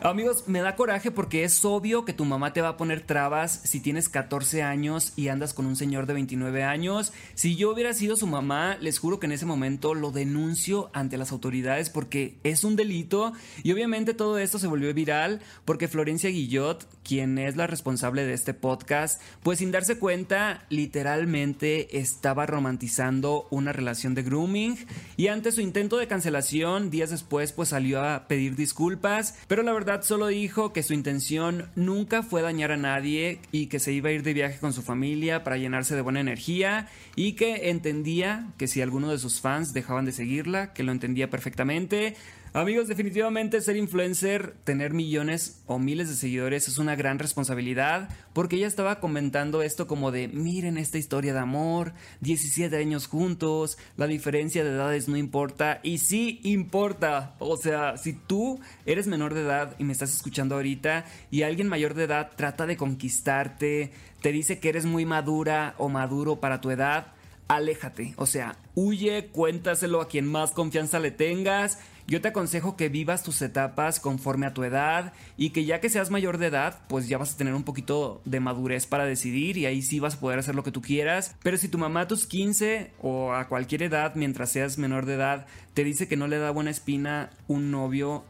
Amigos, 0.04 0.46
me 0.48 0.62
da 0.62 0.76
coraje 0.76 1.12
porque 1.12 1.44
es 1.44 1.64
obvio 1.64 2.06
que 2.06 2.14
tu 2.14 2.26
mamá 2.26 2.54
te 2.54 2.62
va 2.62 2.70
a 2.70 2.78
poner 2.78 3.02
trabas 3.02 3.62
si 3.66 3.80
tienes 3.80 4.10
14 4.10 4.64
años 4.64 5.14
y 5.16 5.28
andas 5.28 5.54
con 5.54 5.68
un 5.68 5.76
señor 5.76 6.08
de 6.08 6.14
29 6.14 6.64
años. 6.64 7.14
Si 7.36 7.56
yo 7.56 7.72
hubiera 7.72 7.94
sido 7.94 8.16
su 8.16 8.26
mamá, 8.26 8.78
les 8.82 8.98
juro 8.98 9.20
que 9.20 9.28
en 9.28 9.34
ese 9.34 9.46
momento 9.46 9.94
lo 9.94 10.10
denuncio 10.10 10.90
ante 10.94 11.20
las 11.20 11.32
autoridades 11.32 11.92
porque 11.92 12.40
es 12.44 12.64
un 12.64 12.76
delito 12.76 13.34
y 13.62 13.74
obviamente 13.74 14.16
todo 14.16 14.40
esto 14.40 14.58
se 14.58 14.66
volvió 14.66 14.92
viral 14.92 15.40
porque 15.66 15.88
Florencia 15.88 16.32
Guillot, 16.32 16.88
quien 17.04 17.38
es 17.38 17.56
la 17.56 17.68
responsable 17.68 18.26
de 18.26 18.34
este 18.34 18.56
podcast, 18.56 19.22
pues 19.44 19.60
sin 19.60 19.70
darse 19.70 20.00
cuenta, 20.00 20.66
literalmente 20.70 22.00
estaba 22.00 22.48
romantizando 22.48 23.48
una 23.52 23.72
relación 23.72 24.16
de 24.16 24.24
grooming 24.24 24.80
y 25.16 25.28
ante 25.28 25.52
su 25.52 25.62
intento 25.62 25.98
de 25.98 26.08
cancelación, 26.08 26.90
días 26.90 27.12
después 27.12 27.52
pues 27.52 27.70
salió 27.70 28.04
a 28.04 28.28
pedir 28.28 28.56
disculpas, 28.56 29.36
pero 29.48 29.62
la 29.62 29.74
verdad 29.74 29.91
solo 30.02 30.28
dijo 30.28 30.74
que 30.74 30.84
su 30.84 30.94
intención 30.94 31.70
nunca 31.76 32.24
fue 32.24 32.42
dañar 32.42 32.72
a 32.72 32.78
nadie 32.78 33.40
y 33.52 33.68
que 33.68 33.80
se 33.80 33.92
iba 33.92 34.10
a 34.10 34.12
ir 34.14 34.24
de 34.24 34.34
viaje 34.34 34.60
con 34.60 34.74
su 34.74 34.82
familia 34.82 35.44
para 35.44 35.58
llenarse 35.58 35.96
de 35.96 36.02
buena 36.02 36.22
energía 36.22 36.88
y 37.16 37.34
que 37.34 37.70
entendía 37.70 38.48
que 38.58 38.68
si 38.68 38.82
alguno 38.82 39.12
de 39.12 39.18
sus 39.18 39.42
fans 39.42 39.74
dejaban 39.74 40.06
de 40.06 40.12
seguirla, 40.12 40.74
que 40.74 40.84
lo 40.84 40.92
entendía 40.92 41.30
perfectamente, 41.30 42.16
Amigos, 42.54 42.90
definitivamente 42.90 43.62
ser 43.62 43.78
influencer, 43.78 44.56
tener 44.66 44.92
millones 44.92 45.64
o 45.68 45.80
miles 45.80 46.10
de 46.10 46.16
seguidores 46.16 46.68
es 46.68 46.80
una 46.80 46.98
gran 46.98 47.18
responsabilidad 47.18 48.10
porque 48.34 48.58
ella 48.58 48.68
estaba 48.68 49.00
comentando 49.00 49.62
esto 49.62 49.88
como 49.88 50.12
de 50.12 50.28
miren 50.28 50.78
esta 50.78 50.98
historia 50.98 51.32
de 51.32 51.40
amor, 51.40 51.94
17 52.20 52.76
años 52.76 53.08
juntos, 53.08 53.78
la 53.96 54.06
diferencia 54.06 54.66
de 54.66 54.72
edades 54.72 55.08
no 55.08 55.16
importa 55.16 55.80
y 55.82 56.00
sí 56.00 56.42
importa. 56.44 57.36
O 57.40 57.56
sea, 57.56 57.96
si 57.96 58.12
tú 58.12 58.60
eres 58.86 59.08
menor 59.08 59.34
de 59.34 59.44
edad 59.44 59.74
y 59.80 59.86
me 59.86 59.94
estás 59.94 60.14
escuchando 60.14 60.56
ahorita 60.56 61.06
y 61.32 61.44
alguien 61.44 61.70
mayor 61.70 61.94
de 61.94 62.04
edad 62.04 62.32
trata 62.36 62.66
de 62.66 62.76
conquistarte, 62.76 63.94
te 64.22 64.32
dice 64.34 64.60
que 64.60 64.68
eres 64.68 64.86
muy 64.86 65.06
madura 65.06 65.74
o 65.78 65.88
maduro 65.88 66.42
para 66.42 66.60
tu 66.60 66.70
edad, 66.70 67.14
aléjate, 67.48 68.14
o 68.18 68.26
sea, 68.26 68.58
huye, 68.76 69.28
cuéntaselo 69.28 70.02
a 70.02 70.10
quien 70.10 70.26
más 70.26 70.52
confianza 70.52 71.00
le 71.00 71.12
tengas 71.12 71.80
yo 72.08 72.22
te 72.22 72.30
aconsejo 72.30 72.76
que 72.76 72.90
vivas 72.90 73.24
tus 73.24 73.42
etapas 73.42 74.00
conforme 74.00 74.46
a 74.46 74.54
tu 74.54 74.64
edad 74.64 75.14
y 75.38 75.52
que 75.52 75.66
ya 75.66 75.80
que 75.80 75.90
seas 75.90 76.10
mayor 76.10 76.38
de 76.38 76.48
edad, 76.48 76.82
pues 76.88 77.08
ya 77.08 77.18
vas 77.18 77.34
a 77.34 77.38
tener 77.38 77.54
un 77.54 77.64
poquito 77.64 78.22
de 78.26 78.40
madurez 78.40 78.86
para 78.86 79.06
decidir 79.06 79.58
y 79.58 79.66
ahí 79.66 79.82
sí 79.82 80.00
vas 80.00 80.16
a 80.16 80.20
poder 80.20 80.40
hacer 80.40 80.56
lo 80.56 80.64
que 80.64 80.72
tú 80.72 80.82
quieras. 80.82 81.36
Pero 81.44 81.58
si 81.58 81.68
tu 81.68 81.78
mamá 81.78 82.02
a 82.02 82.08
tus 82.08 82.26
15 82.26 82.92
o 83.02 83.34
a 83.34 83.48
cualquier 83.48 83.84
edad, 83.84 84.16
mientras 84.16 84.52
seas 84.52 84.78
menor 84.78 85.06
de 85.06 85.16
edad, 85.16 85.46
te 85.74 85.84
dice 85.84 86.08
que 86.08 86.18
no 86.18 86.28
le 86.28 86.38
da 86.38 86.52
buena 86.52 86.72
espina 86.72 87.30
un 87.48 87.72
novio, 87.72 88.24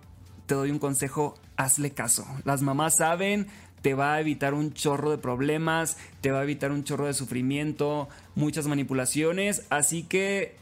te 0.46 0.56
doy 0.56 0.72
un 0.72 0.80
consejo, 0.80 1.36
hazle 1.56 1.92
caso. 1.92 2.26
Las 2.44 2.62
mamás 2.62 2.98
saben, 2.98 3.48
te 3.82 3.94
va 3.94 4.14
a 4.14 4.20
evitar 4.22 4.54
un 4.54 4.74
chorro 4.74 5.10
de 5.12 5.18
problemas, 5.18 5.98
te 6.22 6.32
va 6.32 6.40
a 6.40 6.44
evitar 6.44 6.72
un 6.72 6.84
chorro 6.84 7.08
de 7.08 7.14
sufrimiento, 7.14 8.10
muchas 8.36 8.68
manipulaciones, 8.68 9.66
así 9.70 10.04
que 10.04 10.56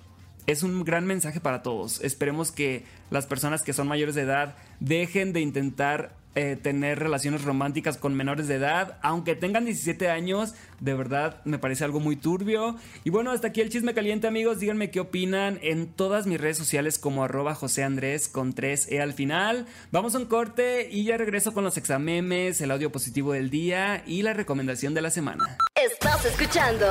es 0.51 0.63
un 0.63 0.83
gran 0.83 1.05
mensaje 1.05 1.39
para 1.39 1.61
todos. 1.61 2.01
Esperemos 2.01 2.51
que 2.51 2.83
las 3.11 3.27
personas 3.27 3.61
que 3.61 3.73
son 3.73 3.87
mayores 3.87 4.15
de 4.15 4.23
edad 4.23 4.55
dejen 4.79 5.31
de 5.31 5.41
intentar 5.41 6.15
eh, 6.35 6.55
tener 6.55 6.99
relaciones 6.99 7.43
románticas 7.43 7.97
con 7.97 8.15
menores 8.15 8.47
de 8.47 8.55
edad, 8.55 8.97
aunque 9.01 9.35
tengan 9.35 9.65
17 9.65 10.09
años, 10.09 10.53
de 10.79 10.93
verdad 10.93 11.41
me 11.43 11.59
parece 11.59 11.83
algo 11.83 11.99
muy 11.99 12.15
turbio. 12.15 12.77
Y 13.03 13.09
bueno, 13.09 13.31
hasta 13.31 13.49
aquí 13.49 13.61
el 13.61 13.69
chisme 13.69 13.93
caliente 13.93 14.27
amigos, 14.27 14.59
díganme 14.59 14.89
qué 14.89 14.99
opinan 14.99 15.59
en 15.61 15.87
todas 15.87 16.27
mis 16.27 16.39
redes 16.39 16.57
sociales 16.57 16.97
como 16.97 17.23
arroba 17.23 17.53
José 17.55 17.83
Andrés 17.83 18.27
con 18.27 18.55
3E 18.55 19.01
al 19.01 19.13
final. 19.13 19.67
Vamos 19.91 20.15
a 20.15 20.19
un 20.19 20.25
corte 20.25 20.87
y 20.91 21.03
ya 21.03 21.17
regreso 21.17 21.53
con 21.53 21.63
los 21.63 21.77
examemes, 21.77 22.61
el 22.61 22.71
audio 22.71 22.91
positivo 22.91 23.33
del 23.33 23.49
día 23.49 24.03
y 24.07 24.23
la 24.23 24.33
recomendación 24.33 24.93
de 24.93 25.01
la 25.01 25.09
semana. 25.11 25.57
Estás 25.75 26.25
escuchando 26.25 26.87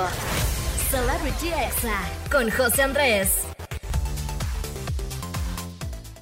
Celebrity 0.90 1.48
Exa 1.48 2.00
con 2.32 2.50
José 2.50 2.80
Andrés. 2.80 3.44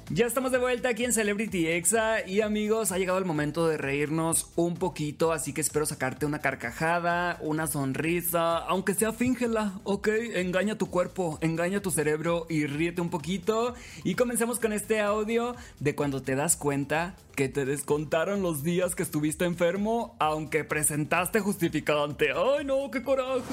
Ya 0.09 0.25
estamos 0.25 0.51
de 0.51 0.57
vuelta 0.57 0.89
aquí 0.89 1.05
en 1.05 1.13
Celebrity 1.13 1.67
Exa 1.67 2.27
y 2.27 2.41
amigos, 2.41 2.91
ha 2.91 2.97
llegado 2.97 3.17
el 3.17 3.25
momento 3.25 3.67
de 3.67 3.77
reírnos 3.77 4.49
un 4.55 4.75
poquito, 4.75 5.31
así 5.31 5.53
que 5.53 5.61
espero 5.61 5.85
sacarte 5.85 6.25
una 6.25 6.39
carcajada, 6.39 7.37
una 7.39 7.67
sonrisa, 7.67 8.57
aunque 8.57 8.93
sea 8.93 9.13
fíngela, 9.13 9.79
¿ok? 9.83 10.07
Engaña 10.33 10.77
tu 10.77 10.89
cuerpo, 10.89 11.37
engaña 11.41 11.81
tu 11.81 11.91
cerebro 11.91 12.45
y 12.49 12.65
ríete 12.65 12.99
un 12.99 13.09
poquito. 13.09 13.73
Y 14.03 14.15
comencemos 14.15 14.59
con 14.59 14.73
este 14.73 14.99
audio 14.99 15.55
de 15.79 15.95
cuando 15.95 16.21
te 16.21 16.35
das 16.35 16.57
cuenta 16.57 17.15
que 17.35 17.47
te 17.47 17.65
descontaron 17.65 18.41
los 18.41 18.63
días 18.63 18.95
que 18.95 19.03
estuviste 19.03 19.45
enfermo, 19.45 20.15
aunque 20.19 20.63
presentaste 20.63 21.39
justificante. 21.41 22.31
¡Ay 22.31 22.65
no, 22.65 22.89
qué 22.91 23.03
coraje! 23.03 23.43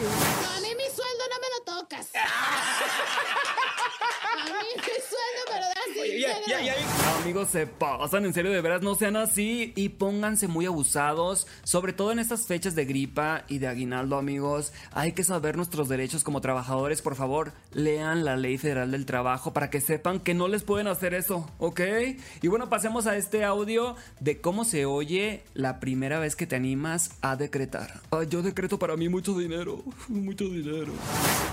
Mi 0.76 0.90
sueldo 0.90 1.24
no 1.30 1.38
me 1.40 1.48
lo 1.48 1.60
tocas. 1.80 2.08
A 4.34 4.44
mí 4.44 4.52
mi 4.76 4.82
sueldo 4.82 5.42
me 5.50 5.58
Amigos, 7.22 7.48
se 7.48 7.66
pasan, 7.66 8.24
en 8.24 8.34
serio, 8.34 8.52
de 8.52 8.60
veras, 8.60 8.82
no 8.82 8.94
sean 8.94 9.16
así 9.16 9.72
y 9.76 9.90
pónganse 9.90 10.46
muy 10.46 10.66
abusados, 10.66 11.46
sobre 11.62 11.92
todo 11.92 12.12
en 12.12 12.18
estas 12.18 12.46
fechas 12.46 12.74
de 12.74 12.84
gripa 12.84 13.44
y 13.48 13.58
de 13.58 13.68
aguinaldo, 13.68 14.16
amigos. 14.16 14.72
Hay 14.92 15.12
que 15.12 15.24
saber 15.24 15.56
nuestros 15.56 15.88
derechos 15.88 16.22
como 16.22 16.40
trabajadores, 16.40 17.02
por 17.02 17.16
favor, 17.16 17.52
lean 17.72 18.24
la 18.24 18.36
ley 18.36 18.58
federal 18.58 18.90
del 18.90 19.06
trabajo 19.06 19.52
para 19.52 19.70
que 19.70 19.80
sepan 19.80 20.20
que 20.20 20.34
no 20.34 20.48
les 20.48 20.62
pueden 20.62 20.86
hacer 20.86 21.14
eso, 21.14 21.50
¿ok? 21.58 21.80
Y 22.42 22.48
bueno, 22.48 22.68
pasemos 22.68 23.06
a 23.06 23.16
este 23.16 23.44
audio 23.44 23.96
de 24.20 24.40
cómo 24.40 24.64
se 24.64 24.86
oye 24.86 25.42
la 25.54 25.80
primera 25.80 26.18
vez 26.18 26.36
que 26.36 26.46
te 26.46 26.56
animas 26.56 27.12
a 27.22 27.36
decretar. 27.36 28.00
Ay, 28.10 28.26
yo 28.28 28.42
decreto 28.42 28.78
para 28.78 28.96
mí 28.96 29.08
mucho 29.08 29.36
dinero, 29.36 29.82
mucho 30.08 30.44
dinero. 30.44 30.92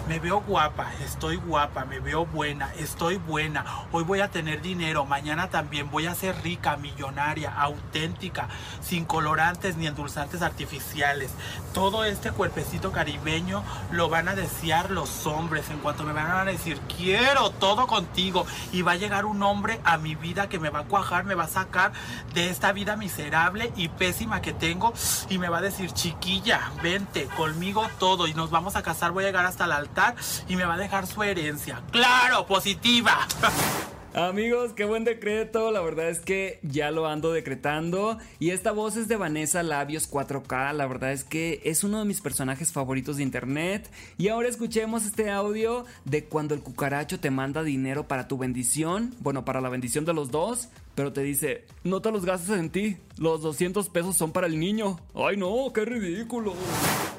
Me 0.08 0.20
veo 0.20 0.42
guapa, 0.42 0.92
estoy 1.06 1.38
guapa, 1.38 1.86
me 1.86 2.00
veo 2.00 2.26
buena, 2.26 2.74
estoy 2.76 3.18
buena. 3.18 3.66
Hoy 3.92 4.04
voy 4.04 4.20
a 4.20 4.30
tener 4.30 4.51
dinero, 4.60 5.06
mañana 5.06 5.50
también 5.50 5.90
voy 5.92 6.08
a 6.08 6.16
ser 6.16 6.42
rica, 6.42 6.78
millonaria, 6.78 7.54
auténtica, 7.54 8.50
sin 8.82 9.06
colorantes 9.06 9.78
ni 9.78 9.88
endulzantes 9.88 10.42
artificiales. 10.42 11.32
Todo 11.74 12.04
este 12.04 12.32
cuerpecito 12.32 12.92
caribeño 12.92 13.64
lo 13.92 14.10
van 14.10 14.28
a 14.28 14.36
desear 14.36 14.90
los 14.90 15.28
hombres 15.28 15.70
en 15.70 15.78
cuanto 15.80 16.04
me 16.04 16.14
van 16.14 16.32
a 16.32 16.44
decir, 16.46 16.80
quiero 16.98 17.52
todo 17.52 17.88
contigo. 17.88 18.46
Y 18.72 18.82
va 18.82 18.94
a 18.94 18.96
llegar 18.96 19.26
un 19.26 19.44
hombre 19.44 19.80
a 19.84 19.98
mi 19.98 20.16
vida 20.16 20.50
que 20.50 20.60
me 20.60 20.70
va 20.70 20.80
a 20.80 20.86
cuajar, 20.86 21.24
me 21.24 21.36
va 21.36 21.44
a 21.44 21.48
sacar 21.48 21.94
de 22.34 22.50
esta 22.50 22.72
vida 22.72 22.96
miserable 22.96 23.72
y 23.76 23.90
pésima 23.90 24.42
que 24.42 24.54
tengo 24.54 24.94
y 25.30 25.38
me 25.38 25.50
va 25.50 25.60
a 25.60 25.62
decir, 25.62 25.92
chiquilla, 25.92 26.72
vente 26.82 27.28
conmigo 27.38 27.88
todo 28.00 28.28
y 28.28 28.34
nos 28.34 28.50
vamos 28.50 28.76
a 28.76 28.84
casar, 28.84 29.12
voy 29.12 29.24
a 29.24 29.28
llegar 29.28 29.46
hasta 29.46 29.66
el 29.66 29.72
altar 29.72 30.16
y 30.48 30.56
me 30.56 30.66
va 30.66 30.76
a 30.76 30.78
dejar 30.78 31.08
su 31.08 31.24
herencia. 31.24 31.82
Claro, 31.92 32.46
positiva. 32.46 33.28
Amigos, 34.14 34.74
qué 34.74 34.84
buen 34.84 35.06
decreto. 35.06 35.72
La 35.72 35.80
verdad 35.80 36.10
es 36.10 36.20
que 36.20 36.60
ya 36.64 36.92
lo 36.92 37.08
ando 37.08 37.32
decretando. 37.32 38.18
Y 38.40 38.50
esta 38.50 38.74
voz 38.74 38.98
es 38.98 39.08
de 39.08 39.16
Vanessa 39.16 39.64
Labios 39.64 40.12
4K. 40.12 40.74
La 40.74 40.86
verdad 40.86 41.14
es 41.14 41.24
que 41.24 41.62
es 41.64 41.86
uno 41.86 42.00
de 42.00 42.06
mis 42.06 42.20
personajes 42.20 42.74
favoritos 42.74 43.18
de 43.18 43.24
internet. 43.24 43.90
Y 44.18 44.28
ahora 44.28 44.50
escuchemos 44.50 45.06
este 45.06 45.32
audio 45.32 45.86
de 46.04 46.26
cuando 46.26 46.54
el 46.54 46.62
cucaracho 46.62 47.22
te 47.22 47.32
manda 47.32 47.64
dinero 47.64 48.06
para 48.10 48.28
tu 48.28 48.38
bendición. 48.38 49.16
Bueno, 49.22 49.46
para 49.46 49.62
la 49.62 49.70
bendición 49.70 50.04
de 50.04 50.14
los 50.14 50.30
dos. 50.30 50.68
Pero 50.94 51.14
te 51.14 51.22
dice, 51.22 51.64
no 51.86 52.02
te 52.02 52.12
los 52.12 52.26
gastes 52.26 52.60
en 52.60 52.70
ti. 52.70 52.98
Los 53.18 53.42
200 53.42 53.88
pesos 53.90 54.18
son 54.18 54.34
para 54.34 54.48
el 54.48 54.60
niño. 54.60 55.00
Ay 55.16 55.38
no, 55.38 55.72
qué 55.74 55.86
ridículo. 55.86 56.54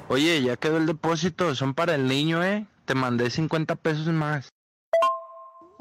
Oye, 0.09 0.43
ya 0.43 0.57
quedó 0.57 0.77
el 0.77 0.85
depósito. 0.85 1.55
Son 1.55 1.73
para 1.73 1.95
el 1.95 2.07
niño, 2.07 2.43
¿eh? 2.43 2.67
Te 2.85 2.93
mandé 2.93 3.31
50 3.31 3.77
pesos 3.77 4.05
más. 4.09 4.49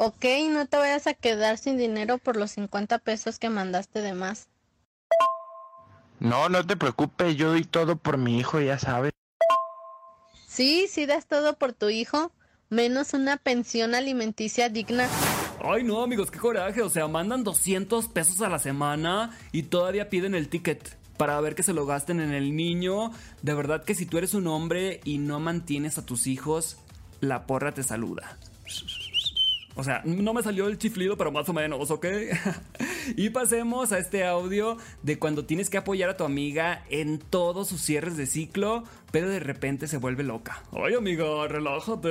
Ok, 0.04 0.25
no 0.50 0.66
te 0.66 0.78
vayas 0.78 1.06
a 1.06 1.14
quedar 1.14 1.59
sin 1.59 1.78
dinero 1.78 2.18
por 2.18 2.37
los 2.37 2.50
50 2.50 2.99
pesos 2.99 3.38
que 3.38 3.49
mandaste 3.50 4.00
de 4.00 4.14
más. 4.14 4.49
No, 6.18 6.49
no 6.49 6.66
te 6.66 6.76
preocupes, 6.76 7.37
yo 7.37 7.50
doy 7.50 7.62
todo 7.62 7.94
por 7.94 8.18
mi 8.18 8.37
hijo, 8.37 8.61
ya 8.61 8.80
sabes. 8.80 9.12
Sí, 10.49 10.88
sí 10.90 11.06
das 11.06 11.26
todo 11.28 11.56
por 11.56 11.73
tu 11.73 11.88
hijo, 11.88 12.32
menos 12.68 13.14
una 13.14 13.37
pensión 13.37 13.94
alimenticia 13.94 14.68
digna. 14.68 15.09
Ay, 15.62 15.85
no, 15.85 16.02
amigos, 16.02 16.32
qué 16.32 16.40
coraje. 16.40 16.82
O 16.82 16.90
sea, 16.90 17.06
mandan 17.06 17.44
200 17.44 18.09
pesos 18.09 18.40
a 18.40 18.49
la 18.49 18.59
semana 18.59 19.38
y 19.52 19.62
todavía 19.62 20.11
piden 20.11 20.35
el 20.35 20.49
ticket 20.49 20.99
para 21.16 21.40
ver 21.40 21.54
que 21.54 21.62
se 21.62 21.75
lo 21.75 21.87
gasten 21.87 22.18
en 22.18 22.32
el 22.32 22.56
niño. 22.56 23.12
De 23.42 23.54
verdad 23.54 23.85
que 23.85 23.94
si 23.94 24.06
tú 24.06 24.18
eres 24.18 24.35
un 24.35 24.49
hombre 24.49 25.00
y 25.04 25.18
no 25.18 25.38
mantienes 25.38 25.97
a 25.97 26.04
tus 26.04 26.26
hijos, 26.26 26.76
la 27.21 27.47
porra 27.47 27.71
te 27.71 27.85
saluda. 27.85 28.37
O 29.74 29.84
sea, 29.84 30.02
no 30.04 30.34
me 30.34 30.42
salió 30.42 30.68
el 30.68 30.78
chiflido, 30.78 31.16
pero 31.16 31.32
más 31.32 31.48
o 31.48 31.52
menos, 31.52 31.90
¿ok? 31.90 32.06
y 33.16 33.30
pasemos 33.30 33.92
a 33.92 33.98
este 33.98 34.24
audio 34.24 34.76
de 35.02 35.18
cuando 35.18 35.44
tienes 35.44 35.70
que 35.70 35.78
apoyar 35.78 36.10
a 36.10 36.16
tu 36.16 36.24
amiga 36.24 36.84
en 36.90 37.18
todos 37.18 37.68
sus 37.68 37.80
cierres 37.80 38.16
de 38.16 38.26
ciclo, 38.26 38.84
pero 39.12 39.28
de 39.28 39.38
repente 39.38 39.87
se 39.87 39.99
vuelve 39.99 40.25
loca. 40.25 40.62
Ay, 40.73 40.95
amiga, 40.95 41.47
relájate. 41.47 42.09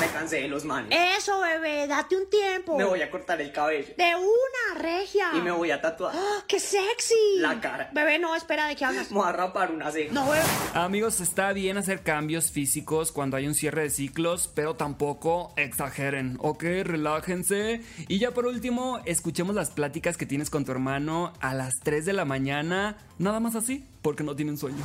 Me 0.00 0.06
cansé 0.12 0.42
de 0.42 0.48
los 0.48 0.64
manes. 0.64 0.90
Eso, 1.16 1.40
bebé, 1.40 1.86
date 1.86 2.16
un 2.16 2.28
tiempo. 2.28 2.76
Me 2.76 2.84
voy 2.84 3.00
a 3.00 3.10
cortar 3.10 3.40
el 3.40 3.52
cabello. 3.52 3.94
De 3.96 4.14
una, 4.16 4.82
regia. 4.82 5.30
Y 5.34 5.40
me 5.40 5.52
voy 5.52 5.70
a 5.70 5.80
tatuar. 5.80 6.14
¡Ah, 6.14 6.44
¡Qué 6.48 6.58
sexy! 6.58 7.38
La 7.38 7.60
cara. 7.60 7.90
Bebé, 7.94 8.18
no, 8.18 8.34
espera, 8.34 8.66
¿de 8.66 8.74
qué 8.74 8.84
hablas? 8.84 9.10
Me 9.10 9.18
voy 9.18 9.28
a 9.28 9.32
rapar 9.32 9.70
una 9.70 9.90
ceja. 9.92 10.12
No, 10.12 10.28
bebé. 10.28 10.42
Amigos, 10.74 11.20
está 11.20 11.52
bien 11.52 11.78
hacer 11.78 12.02
cambios 12.02 12.50
físicos 12.50 13.12
cuando 13.12 13.36
hay 13.36 13.46
un 13.46 13.54
cierre 13.54 13.82
de 13.82 13.90
ciclos, 13.90 14.50
pero 14.52 14.74
tampoco 14.74 15.54
exageren, 15.56 16.38
¿ok? 16.40 16.64
Relájense. 16.82 17.82
Y 18.08 18.18
ya 18.18 18.32
por 18.32 18.46
último, 18.46 19.00
escuchemos 19.04 19.54
las 19.54 19.70
pláticas 19.70 20.16
que 20.16 20.26
tienes 20.26 20.50
con 20.50 20.64
tu 20.64 20.72
hermano 20.72 21.32
a 21.40 21.54
las 21.54 21.74
3 21.84 22.04
de 22.04 22.12
la 22.12 22.24
mañana, 22.24 22.96
nada 23.18 23.38
más 23.38 23.54
así, 23.54 23.86
porque 24.06 24.22
no 24.22 24.36
tienen 24.36 24.56
sueño. 24.56 24.78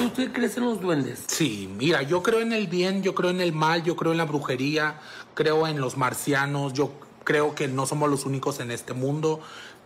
¿Usted 0.00 0.30
crees 0.30 0.56
en 0.56 0.64
los 0.66 0.80
duendes? 0.80 1.24
Sí, 1.26 1.68
mira, 1.78 2.02
yo 2.02 2.22
creo 2.22 2.38
en 2.38 2.52
el 2.52 2.68
bien, 2.68 3.02
yo 3.02 3.12
creo 3.12 3.30
en 3.30 3.40
el 3.40 3.52
mal, 3.52 3.82
yo 3.82 3.96
creo 3.96 4.12
en 4.12 4.18
la 4.18 4.24
brujería, 4.24 5.00
creo 5.34 5.66
en 5.66 5.80
los 5.80 5.96
marcianos, 5.96 6.74
yo 6.74 6.92
creo 7.24 7.56
que 7.56 7.66
no 7.66 7.86
somos 7.86 8.08
los 8.08 8.24
únicos 8.24 8.60
en 8.60 8.70
este 8.70 8.92
mundo. 8.92 9.40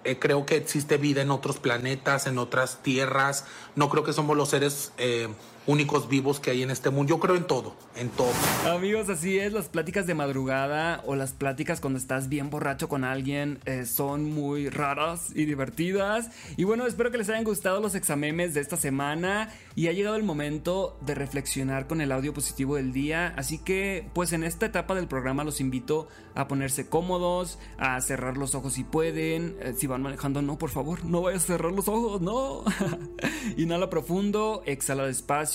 eh, 0.05 0.19
creo 0.19 0.45
que 0.45 0.57
existe 0.57 0.99
vida 0.99 1.23
en 1.23 1.31
otros 1.31 1.59
planetas, 1.59 2.27
en 2.27 2.37
otras 2.37 2.83
tierras. 2.83 3.47
No 3.77 3.89
creo 3.89 4.05
que 4.05 4.13
somos 4.13 4.37
los 4.37 4.51
seres 4.51 4.93
eh, 4.99 5.29
únicos 5.67 6.09
vivos 6.09 6.41
que 6.41 6.51
hay 6.51 6.63
en 6.63 6.71
este 6.71 6.91
mundo. 6.91 7.11
Yo 7.11 7.21
creo 7.21 7.37
en 7.37 7.45
todo, 7.45 7.75
en 7.97 8.09
todo. 8.11 8.33
Amigos, 8.67 9.09
así 9.09 9.39
es, 9.39 9.53
las 9.53 9.69
pláticas 9.69 10.07
de 10.07 10.15
madrugada 10.15 11.03
o 11.07 11.15
las 11.15 11.33
pláticas 11.33 11.81
cuando 11.81 11.99
estás 11.99 12.29
bien 12.29 12.51
borracho 12.51 12.89
con 12.89 13.05
alguien 13.05 13.61
eh, 13.65 13.87
son 13.87 14.33
muy 14.33 14.69
raras 14.69 15.31
y 15.35 15.45
divertidas. 15.45 16.31
Y 16.57 16.65
bueno, 16.65 16.87
espero 16.87 17.11
que 17.11 17.19
les 17.19 17.29
hayan 17.29 17.45
gustado 17.45 17.81
los 17.81 17.95
examemes 17.95 18.55
de 18.55 18.61
esta 18.61 18.77
semana 18.77 19.51
y 19.75 19.87
ha 19.87 19.93
llegado 19.93 20.17
el 20.17 20.25
momento 20.25 20.99
de 21.03 21.15
reflexionar 21.15 21.87
con 21.87 22.01
el 22.01 22.13
audio 22.13 22.35
positivo 22.35 22.77
del 22.77 22.93
día. 22.93 23.33
Así 23.37 23.59
que, 23.59 24.09
pues 24.15 24.33
en 24.33 24.45
esta 24.45 24.67
etapa 24.67 24.95
del 24.95 25.07
programa 25.07 25.45
los 25.45 25.61
invito 25.61 26.09
a 26.35 26.49
ponerse 26.49 26.89
cómodos, 26.89 27.59
a 27.79 28.01
cerrar 28.01 28.37
los 28.37 28.55
ojos 28.55 28.73
si 28.75 28.85
pueden. 28.85 29.57
Eh, 29.61 29.75
si 29.77 29.87
van 29.87 30.03
manejando, 30.03 30.43
no, 30.43 30.59
por 30.59 30.71
favor, 30.71 31.05
no 31.05 31.23
vayas 31.23 31.45
a 31.45 31.47
cerrar 31.49 31.73
los 31.73 31.89
ojos, 31.89 32.21
no. 32.21 32.65
Inhala 33.57 33.91
profundo, 33.91 34.63
exhala 34.67 35.07
despacio 35.07 35.52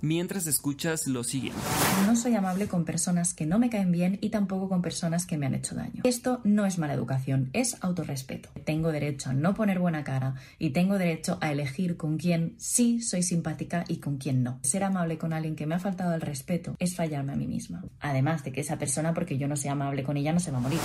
mientras 0.00 0.46
escuchas 0.46 1.06
lo 1.06 1.24
siguiente. 1.24 1.60
No 2.06 2.16
soy 2.16 2.34
amable 2.34 2.68
con 2.68 2.84
personas 2.84 3.34
que 3.34 3.46
no 3.46 3.58
me 3.58 3.70
caen 3.70 3.92
bien 3.92 4.18
y 4.20 4.30
tampoco 4.30 4.68
con 4.68 4.82
personas 4.82 5.26
que 5.26 5.38
me 5.38 5.46
han 5.46 5.54
hecho 5.54 5.74
daño. 5.74 6.02
Esto 6.04 6.40
no 6.44 6.66
es 6.66 6.78
mala 6.78 6.94
educación, 6.94 7.50
es 7.52 7.76
autorrespeto. 7.80 8.50
Tengo 8.64 8.92
derecho 8.92 9.30
a 9.30 9.32
no 9.32 9.54
poner 9.54 9.78
buena 9.78 10.04
cara 10.04 10.34
y 10.58 10.70
tengo 10.70 10.98
derecho 10.98 11.38
a 11.40 11.52
elegir 11.52 11.96
con 11.96 12.18
quién 12.18 12.54
sí 12.58 13.00
soy 13.00 13.22
simpática 13.22 13.84
y 13.88 13.96
con 13.96 14.18
quién 14.18 14.42
no. 14.42 14.58
Ser 14.62 14.84
amable 14.84 15.18
con 15.18 15.32
alguien 15.32 15.56
que 15.56 15.66
me 15.66 15.74
ha 15.74 15.78
faltado 15.78 16.14
el 16.14 16.20
respeto 16.20 16.76
es 16.78 16.94
fallarme 16.96 17.32
a 17.32 17.36
mí 17.36 17.46
misma. 17.46 17.82
Además 18.00 18.44
de 18.44 18.52
que 18.52 18.60
esa 18.60 18.78
persona, 18.78 19.14
porque 19.14 19.38
yo 19.38 19.48
no 19.48 19.56
sea 19.56 19.72
amable 19.72 20.02
con 20.02 20.16
ella, 20.16 20.32
no 20.32 20.40
se 20.40 20.50
va 20.50 20.58
a 20.58 20.60
morir. 20.60 20.80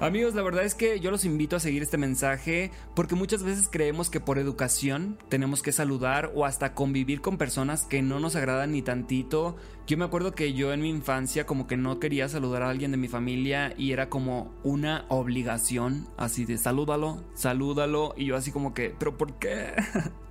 Amigos, 0.00 0.34
la 0.34 0.42
verdad 0.42 0.64
es 0.64 0.74
que 0.74 1.00
yo 1.00 1.10
los 1.10 1.24
invito 1.24 1.56
a 1.56 1.60
seguir 1.60 1.82
este 1.82 1.98
mensaje 1.98 2.70
porque 2.94 3.14
muchas 3.14 3.42
veces 3.42 3.68
creemos 3.70 4.10
que 4.10 4.20
por 4.20 4.38
educación 4.38 5.18
tenemos 5.28 5.62
que 5.62 5.72
saludar 5.72 6.32
o 6.34 6.44
hasta 6.44 6.74
convivir 6.74 7.20
con 7.20 7.38
personas 7.38 7.84
que 7.84 7.97
no 8.02 8.20
nos 8.20 8.36
agradan 8.36 8.72
ni 8.72 8.82
tantito. 8.82 9.56
Yo 9.86 9.96
me 9.96 10.04
acuerdo 10.04 10.32
que 10.32 10.52
yo 10.52 10.72
en 10.72 10.82
mi 10.82 10.90
infancia 10.90 11.46
como 11.46 11.66
que 11.66 11.76
no 11.76 11.98
quería 11.98 12.28
saludar 12.28 12.62
a 12.62 12.70
alguien 12.70 12.90
de 12.90 12.96
mi 12.96 13.08
familia 13.08 13.72
y 13.76 13.92
era 13.92 14.08
como 14.08 14.52
una 14.62 15.06
obligación 15.08 16.08
así 16.16 16.44
de 16.44 16.58
salúdalo, 16.58 17.24
salúdalo 17.34 18.14
y 18.16 18.26
yo 18.26 18.36
así 18.36 18.52
como 18.52 18.74
que, 18.74 18.94
pero 18.98 19.16
¿por 19.16 19.38
qué? 19.38 19.72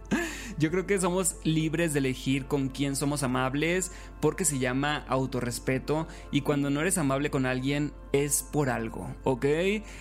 Yo 0.60 0.72
creo 0.72 0.88
que 0.88 1.00
somos 1.00 1.36
libres 1.43 1.93
de 1.93 2.00
elegir 2.00 2.46
con 2.46 2.70
quién 2.70 2.96
somos 2.96 3.22
amables 3.22 3.91
porque 4.20 4.43
se 4.43 4.58
llama 4.58 5.06
autorrespeto 5.08 6.08
y 6.32 6.41
cuando 6.41 6.72
no 6.72 6.82
eres 6.82 6.98
amable 6.98 7.30
con 7.30 7.46
alguien 7.46 7.93
es 8.12 8.41
por 8.41 8.70
algo, 8.70 9.13
¿ok? 9.24 9.46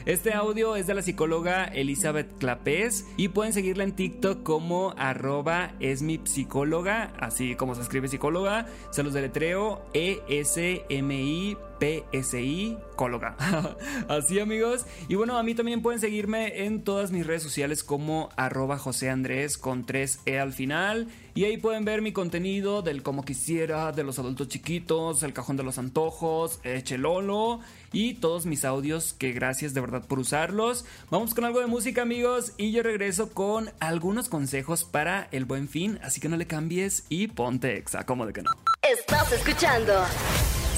Este 0.07 0.33
audio 0.33 0.77
es 0.77 0.87
de 0.87 0.95
la 0.95 1.03
psicóloga 1.03 1.65
Elizabeth 1.65 2.39
Clapés 2.39 3.07
y 3.19 3.29
pueden 3.29 3.53
seguirla 3.53 3.85
en 3.85 3.93
TikTok 3.93 4.43
como 4.43 4.95
arroba 4.97 5.75
es 5.81 6.01
mi 6.01 6.21
psicóloga, 6.25 7.13
así 7.19 7.55
como 7.55 7.75
se 7.75 7.83
escribe 7.83 8.09
psicóloga, 8.09 8.67
se 8.91 9.03
los 9.03 9.13
deletreo 9.13 9.85
E-S-M-I 9.93 11.57
PSI 11.79 12.77
Cóloga. 12.97 13.37
Así 14.09 14.41
amigos. 14.41 14.87
Y 15.09 15.15
bueno, 15.15 15.39
a 15.39 15.43
mí 15.43 15.55
también 15.55 15.83
pueden 15.83 16.01
seguirme 16.01 16.65
en 16.65 16.83
todas 16.83 17.11
mis 17.13 17.27
redes 17.27 17.43
sociales 17.43 17.85
como 17.85 18.31
arroba 18.37 18.79
José 18.79 19.11
Andrés 19.11 19.59
con 19.59 19.87
3E 19.87 20.41
al 20.41 20.53
final. 20.53 21.09
Y 21.35 21.45
ahí 21.45 21.59
pueden 21.59 21.85
ver 21.85 22.01
mi 22.01 22.13
contenido 22.13 22.81
del 22.81 23.03
como 23.03 23.23
quisiera, 23.23 23.93
de 23.93 24.03
los 24.05 24.19
adultos 24.19 24.49
chiquitos, 24.49 25.23
el 25.23 25.35
cajón 25.35 25.59
de 25.59 25.65
los 25.65 25.77
antojos, 25.77 26.61
Echelolo 26.65 27.61
y 27.93 28.15
todos 28.15 28.47
mis 28.47 28.65
audios 28.65 29.13
que 29.13 29.33
gracias 29.33 29.75
de 29.75 29.83
verdad 29.83 30.07
por 30.07 30.19
usarlos. 30.19 30.87
Vamos 31.11 31.35
con 31.35 31.45
algo 31.45 31.61
de 31.61 31.67
música 31.67 32.03
amigos 32.03 32.53
y 32.57 32.73
yo 32.73 32.83
regreso 32.83 33.31
con 33.31 33.71
algunos 33.81 34.31
consejos 34.31 34.85
para 34.85 35.29
el 35.31 35.45
buen 35.45 35.69
fin. 35.69 35.99
Así 36.03 36.21
que 36.21 36.31
no 36.31 36.37
le 36.37 36.47
cambies 36.47 37.05
y 37.11 37.29
ponte 37.29 37.77
exa, 37.77 38.05
como 38.07 38.27
de 38.27 38.33
que 38.33 38.43
no. 38.43 38.53
Estás 38.83 39.31
escuchando 39.33 39.93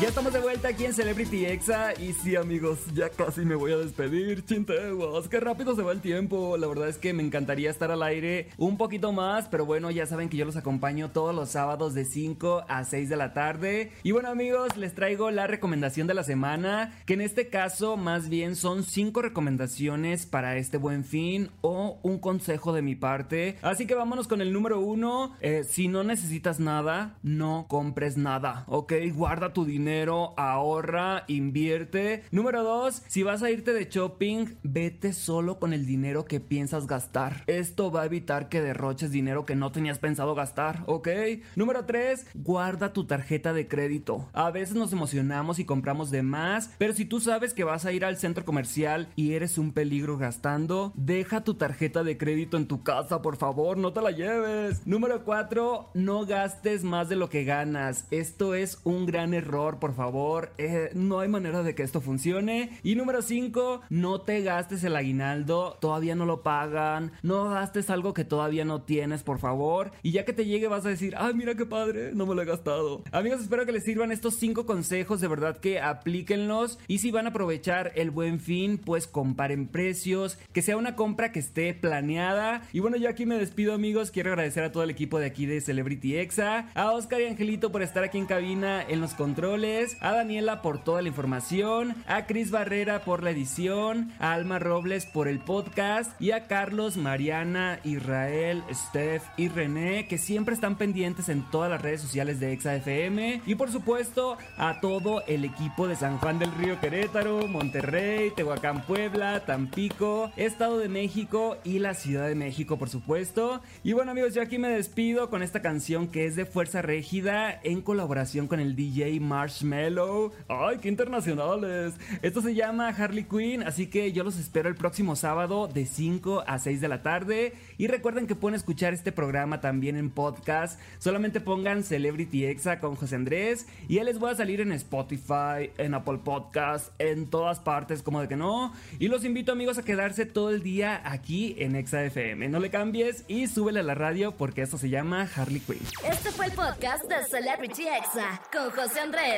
Ya 0.00 0.06
estamos 0.06 0.32
de 0.32 0.38
vuelta 0.38 0.68
aquí 0.68 0.84
en 0.84 0.94
Celebrity 0.94 1.44
Exa 1.44 1.92
y 2.00 2.12
sí 2.12 2.36
amigos, 2.36 2.78
ya 2.94 3.08
casi 3.08 3.40
me 3.40 3.56
voy 3.56 3.72
a 3.72 3.78
despedir, 3.78 4.44
chinteguas, 4.44 5.26
qué 5.26 5.40
rápido 5.40 5.74
se 5.74 5.82
va 5.82 5.90
el 5.90 6.00
tiempo, 6.00 6.56
la 6.56 6.68
verdad 6.68 6.88
es 6.88 6.98
que 6.98 7.12
me 7.12 7.24
encantaría 7.24 7.68
estar 7.68 7.90
al 7.90 8.04
aire 8.04 8.48
un 8.58 8.76
poquito 8.76 9.10
más, 9.10 9.48
pero 9.48 9.66
bueno, 9.66 9.90
ya 9.90 10.06
saben 10.06 10.28
que 10.28 10.36
yo 10.36 10.44
los 10.44 10.54
acompaño 10.54 11.10
todos 11.10 11.34
los 11.34 11.48
sábados 11.48 11.94
de 11.94 12.04
5 12.04 12.66
a 12.68 12.84
6 12.84 13.08
de 13.08 13.16
la 13.16 13.32
tarde. 13.32 13.90
Y 14.04 14.12
bueno 14.12 14.28
amigos, 14.28 14.76
les 14.76 14.94
traigo 14.94 15.32
la 15.32 15.48
recomendación 15.48 16.06
de 16.06 16.14
la 16.14 16.22
semana, 16.22 16.96
que 17.04 17.14
en 17.14 17.20
este 17.20 17.48
caso 17.48 17.96
más 17.96 18.28
bien 18.28 18.54
son 18.54 18.84
5 18.84 19.20
recomendaciones 19.20 20.26
para 20.26 20.58
este 20.58 20.76
buen 20.76 21.02
fin 21.02 21.50
o 21.60 21.98
un 22.04 22.20
consejo 22.20 22.72
de 22.72 22.82
mi 22.82 22.94
parte, 22.94 23.58
así 23.62 23.84
que 23.84 23.96
vámonos 23.96 24.28
con 24.28 24.42
el 24.42 24.52
número 24.52 24.78
1, 24.78 25.38
eh, 25.40 25.64
si 25.68 25.88
no 25.88 26.04
necesitas 26.04 26.60
nada, 26.60 27.18
no 27.24 27.66
compres 27.68 28.16
nada, 28.16 28.62
ok, 28.68 28.92
guarda 29.12 29.52
tu 29.52 29.64
dinero 29.64 29.87
ahorra, 30.36 31.24
invierte. 31.28 32.24
Número 32.30 32.62
dos, 32.62 33.02
si 33.08 33.22
vas 33.22 33.42
a 33.42 33.50
irte 33.50 33.72
de 33.72 33.88
shopping, 33.88 34.46
vete 34.62 35.12
solo 35.12 35.58
con 35.58 35.72
el 35.72 35.86
dinero 35.86 36.24
que 36.24 36.40
piensas 36.40 36.86
gastar. 36.86 37.44
Esto 37.46 37.90
va 37.90 38.02
a 38.02 38.06
evitar 38.06 38.48
que 38.48 38.60
derroches 38.60 39.10
dinero 39.10 39.46
que 39.46 39.56
no 39.56 39.72
tenías 39.72 39.98
pensado 39.98 40.34
gastar, 40.34 40.82
¿ok? 40.86 41.08
Número 41.56 41.84
tres, 41.84 42.26
guarda 42.34 42.92
tu 42.92 43.04
tarjeta 43.04 43.52
de 43.52 43.68
crédito. 43.68 44.28
A 44.32 44.50
veces 44.50 44.76
nos 44.76 44.92
emocionamos 44.92 45.58
y 45.58 45.64
compramos 45.64 46.10
de 46.10 46.22
más, 46.22 46.70
pero 46.78 46.92
si 46.92 47.04
tú 47.04 47.20
sabes 47.20 47.54
que 47.54 47.64
vas 47.64 47.86
a 47.86 47.92
ir 47.92 48.04
al 48.04 48.16
centro 48.16 48.44
comercial 48.44 49.08
y 49.16 49.32
eres 49.32 49.58
un 49.58 49.72
peligro 49.72 50.18
gastando, 50.18 50.92
deja 50.96 51.44
tu 51.44 51.54
tarjeta 51.54 52.04
de 52.04 52.18
crédito 52.18 52.56
en 52.56 52.66
tu 52.66 52.82
casa, 52.82 53.22
por 53.22 53.36
favor, 53.36 53.78
no 53.78 53.92
te 53.92 54.02
la 54.02 54.10
lleves. 54.10 54.86
Número 54.86 55.24
cuatro, 55.24 55.90
no 55.94 56.26
gastes 56.26 56.84
más 56.84 57.08
de 57.08 57.16
lo 57.16 57.28
que 57.28 57.44
ganas. 57.44 58.06
Esto 58.10 58.54
es 58.54 58.80
un 58.84 59.06
gran 59.06 59.34
error 59.34 59.77
por 59.78 59.94
favor, 59.94 60.50
eh, 60.58 60.90
no 60.94 61.20
hay 61.20 61.28
manera 61.28 61.62
de 61.62 61.74
que 61.74 61.82
esto 61.82 62.00
funcione. 62.00 62.78
Y 62.82 62.94
número 62.94 63.22
5, 63.22 63.82
no 63.90 64.20
te 64.20 64.42
gastes 64.42 64.84
el 64.84 64.96
aguinaldo, 64.96 65.76
todavía 65.80 66.14
no 66.14 66.26
lo 66.26 66.42
pagan, 66.42 67.12
no 67.22 67.50
gastes 67.50 67.90
algo 67.90 68.14
que 68.14 68.24
todavía 68.24 68.64
no 68.64 68.82
tienes, 68.82 69.22
por 69.22 69.38
favor. 69.38 69.92
Y 70.02 70.12
ya 70.12 70.24
que 70.24 70.32
te 70.32 70.46
llegue 70.46 70.68
vas 70.68 70.86
a 70.86 70.90
decir, 70.90 71.14
ay, 71.16 71.34
mira 71.34 71.54
qué 71.54 71.66
padre, 71.66 72.12
no 72.14 72.26
me 72.26 72.34
lo 72.34 72.42
he 72.42 72.46
gastado. 72.46 73.02
Amigos, 73.12 73.40
espero 73.40 73.66
que 73.66 73.72
les 73.72 73.84
sirvan 73.84 74.12
estos 74.12 74.34
5 74.36 74.66
consejos, 74.66 75.20
de 75.20 75.28
verdad 75.28 75.58
que 75.58 75.80
aplíquenlos. 75.80 76.78
Y 76.88 76.98
si 76.98 77.10
van 77.10 77.26
a 77.26 77.30
aprovechar 77.30 77.92
el 77.94 78.10
buen 78.10 78.40
fin, 78.40 78.78
pues 78.78 79.06
comparen 79.06 79.68
precios, 79.68 80.38
que 80.52 80.62
sea 80.62 80.76
una 80.76 80.96
compra 80.96 81.32
que 81.32 81.40
esté 81.40 81.74
planeada. 81.74 82.62
Y 82.72 82.80
bueno, 82.80 82.96
yo 82.96 83.08
aquí 83.08 83.26
me 83.26 83.38
despido, 83.38 83.74
amigos. 83.74 84.10
Quiero 84.10 84.30
agradecer 84.30 84.64
a 84.64 84.72
todo 84.72 84.82
el 84.82 84.90
equipo 84.90 85.18
de 85.18 85.26
aquí 85.26 85.46
de 85.46 85.60
Celebrity 85.60 86.16
Exa, 86.16 86.68
a 86.74 86.92
Oscar 86.92 87.20
y 87.20 87.26
Angelito 87.26 87.72
por 87.72 87.82
estar 87.82 88.02
aquí 88.04 88.18
en 88.18 88.26
cabina 88.26 88.82
en 88.82 89.00
los 89.00 89.14
controles, 89.14 89.67
a 90.00 90.12
Daniela 90.12 90.62
por 90.62 90.78
toda 90.78 91.02
la 91.02 91.08
información, 91.08 91.94
a 92.06 92.24
Cris 92.24 92.50
Barrera 92.50 93.00
por 93.00 93.22
la 93.22 93.32
edición, 93.32 94.10
a 94.18 94.32
Alma 94.32 94.58
Robles 94.58 95.04
por 95.04 95.28
el 95.28 95.40
podcast 95.40 96.18
y 96.18 96.30
a 96.30 96.46
Carlos, 96.46 96.96
Mariana, 96.96 97.78
Israel, 97.84 98.62
Steph 98.72 99.22
y 99.36 99.48
René 99.48 100.06
que 100.08 100.16
siempre 100.16 100.54
están 100.54 100.76
pendientes 100.76 101.28
en 101.28 101.42
todas 101.50 101.70
las 101.70 101.82
redes 101.82 102.00
sociales 102.00 102.40
de 102.40 102.52
Exa 102.52 102.76
FM 102.76 103.42
y 103.44 103.54
por 103.56 103.70
supuesto 103.70 104.38
a 104.56 104.80
todo 104.80 105.22
el 105.26 105.44
equipo 105.44 105.86
de 105.86 105.96
San 105.96 106.16
Juan 106.16 106.38
del 106.38 106.52
Río 106.52 106.80
Querétaro, 106.80 107.46
Monterrey, 107.46 108.30
Tehuacán, 108.34 108.86
Puebla, 108.86 109.44
Tampico, 109.44 110.32
Estado 110.36 110.78
de 110.78 110.88
México 110.88 111.58
y 111.62 111.78
la 111.78 111.92
Ciudad 111.92 112.26
de 112.26 112.34
México 112.34 112.78
por 112.78 112.88
supuesto. 112.88 113.60
Y 113.84 113.92
bueno 113.92 114.12
amigos, 114.12 114.32
yo 114.32 114.40
aquí 114.40 114.56
me 114.56 114.70
despido 114.70 115.28
con 115.28 115.42
esta 115.42 115.60
canción 115.60 116.08
que 116.08 116.24
es 116.24 116.36
de 116.36 116.46
Fuerza 116.46 116.80
Régida 116.80 117.60
en 117.62 117.82
colaboración 117.82 118.48
con 118.48 118.60
el 118.60 118.74
DJ 118.74 119.20
Marshmello. 119.62 120.32
¡Ay, 120.48 120.78
qué 120.78 120.88
internacionales! 120.88 121.94
Esto 122.22 122.40
se 122.40 122.54
llama 122.54 122.88
Harley 122.88 123.24
Quinn, 123.24 123.62
así 123.62 123.88
que 123.88 124.12
yo 124.12 124.24
los 124.24 124.38
espero 124.38 124.68
el 124.68 124.74
próximo 124.74 125.16
sábado 125.16 125.68
de 125.68 125.86
5 125.86 126.44
a 126.46 126.58
6 126.58 126.80
de 126.80 126.88
la 126.88 127.02
tarde. 127.02 127.54
Y 127.76 127.86
recuerden 127.86 128.26
que 128.26 128.34
pueden 128.34 128.56
escuchar 128.56 128.94
este 128.94 129.12
programa 129.12 129.60
también 129.60 129.96
en 129.96 130.10
podcast. 130.10 130.80
Solamente 130.98 131.40
pongan 131.40 131.82
Celebrity 131.82 132.46
Exa 132.46 132.80
con 132.80 132.96
José 132.96 133.16
Andrés 133.16 133.66
y 133.88 133.96
ya 133.96 134.04
les 134.04 134.18
voy 134.18 134.30
a 134.30 134.36
salir 134.36 134.60
en 134.60 134.72
Spotify, 134.72 135.70
en 135.78 135.94
Apple 135.94 136.18
Podcast, 136.24 136.92
en 136.98 137.28
todas 137.28 137.60
partes, 137.60 138.02
como 138.02 138.20
de 138.20 138.28
que 138.28 138.36
no. 138.36 138.72
Y 138.98 139.08
los 139.08 139.24
invito 139.24 139.52
amigos 139.52 139.78
a 139.78 139.84
quedarse 139.84 140.26
todo 140.26 140.50
el 140.50 140.62
día 140.62 141.00
aquí 141.04 141.56
en 141.58 141.76
Exa 141.76 142.04
FM. 142.04 142.48
No 142.48 142.60
le 142.60 142.70
cambies 142.70 143.24
y 143.28 143.46
súbele 143.46 143.80
a 143.80 143.84
la 143.84 143.94
radio 143.94 144.36
porque 144.36 144.62
esto 144.62 144.78
se 144.78 144.88
llama 144.88 145.28
Harley 145.34 145.60
Quinn. 145.60 145.80
Este 146.08 146.30
fue 146.30 146.46
el 146.46 146.52
podcast 146.52 147.04
de 147.04 147.24
Celebrity 147.24 147.86
Exa 147.88 148.40
con 148.52 148.70
José 148.70 149.00
Andrés. 149.00 149.37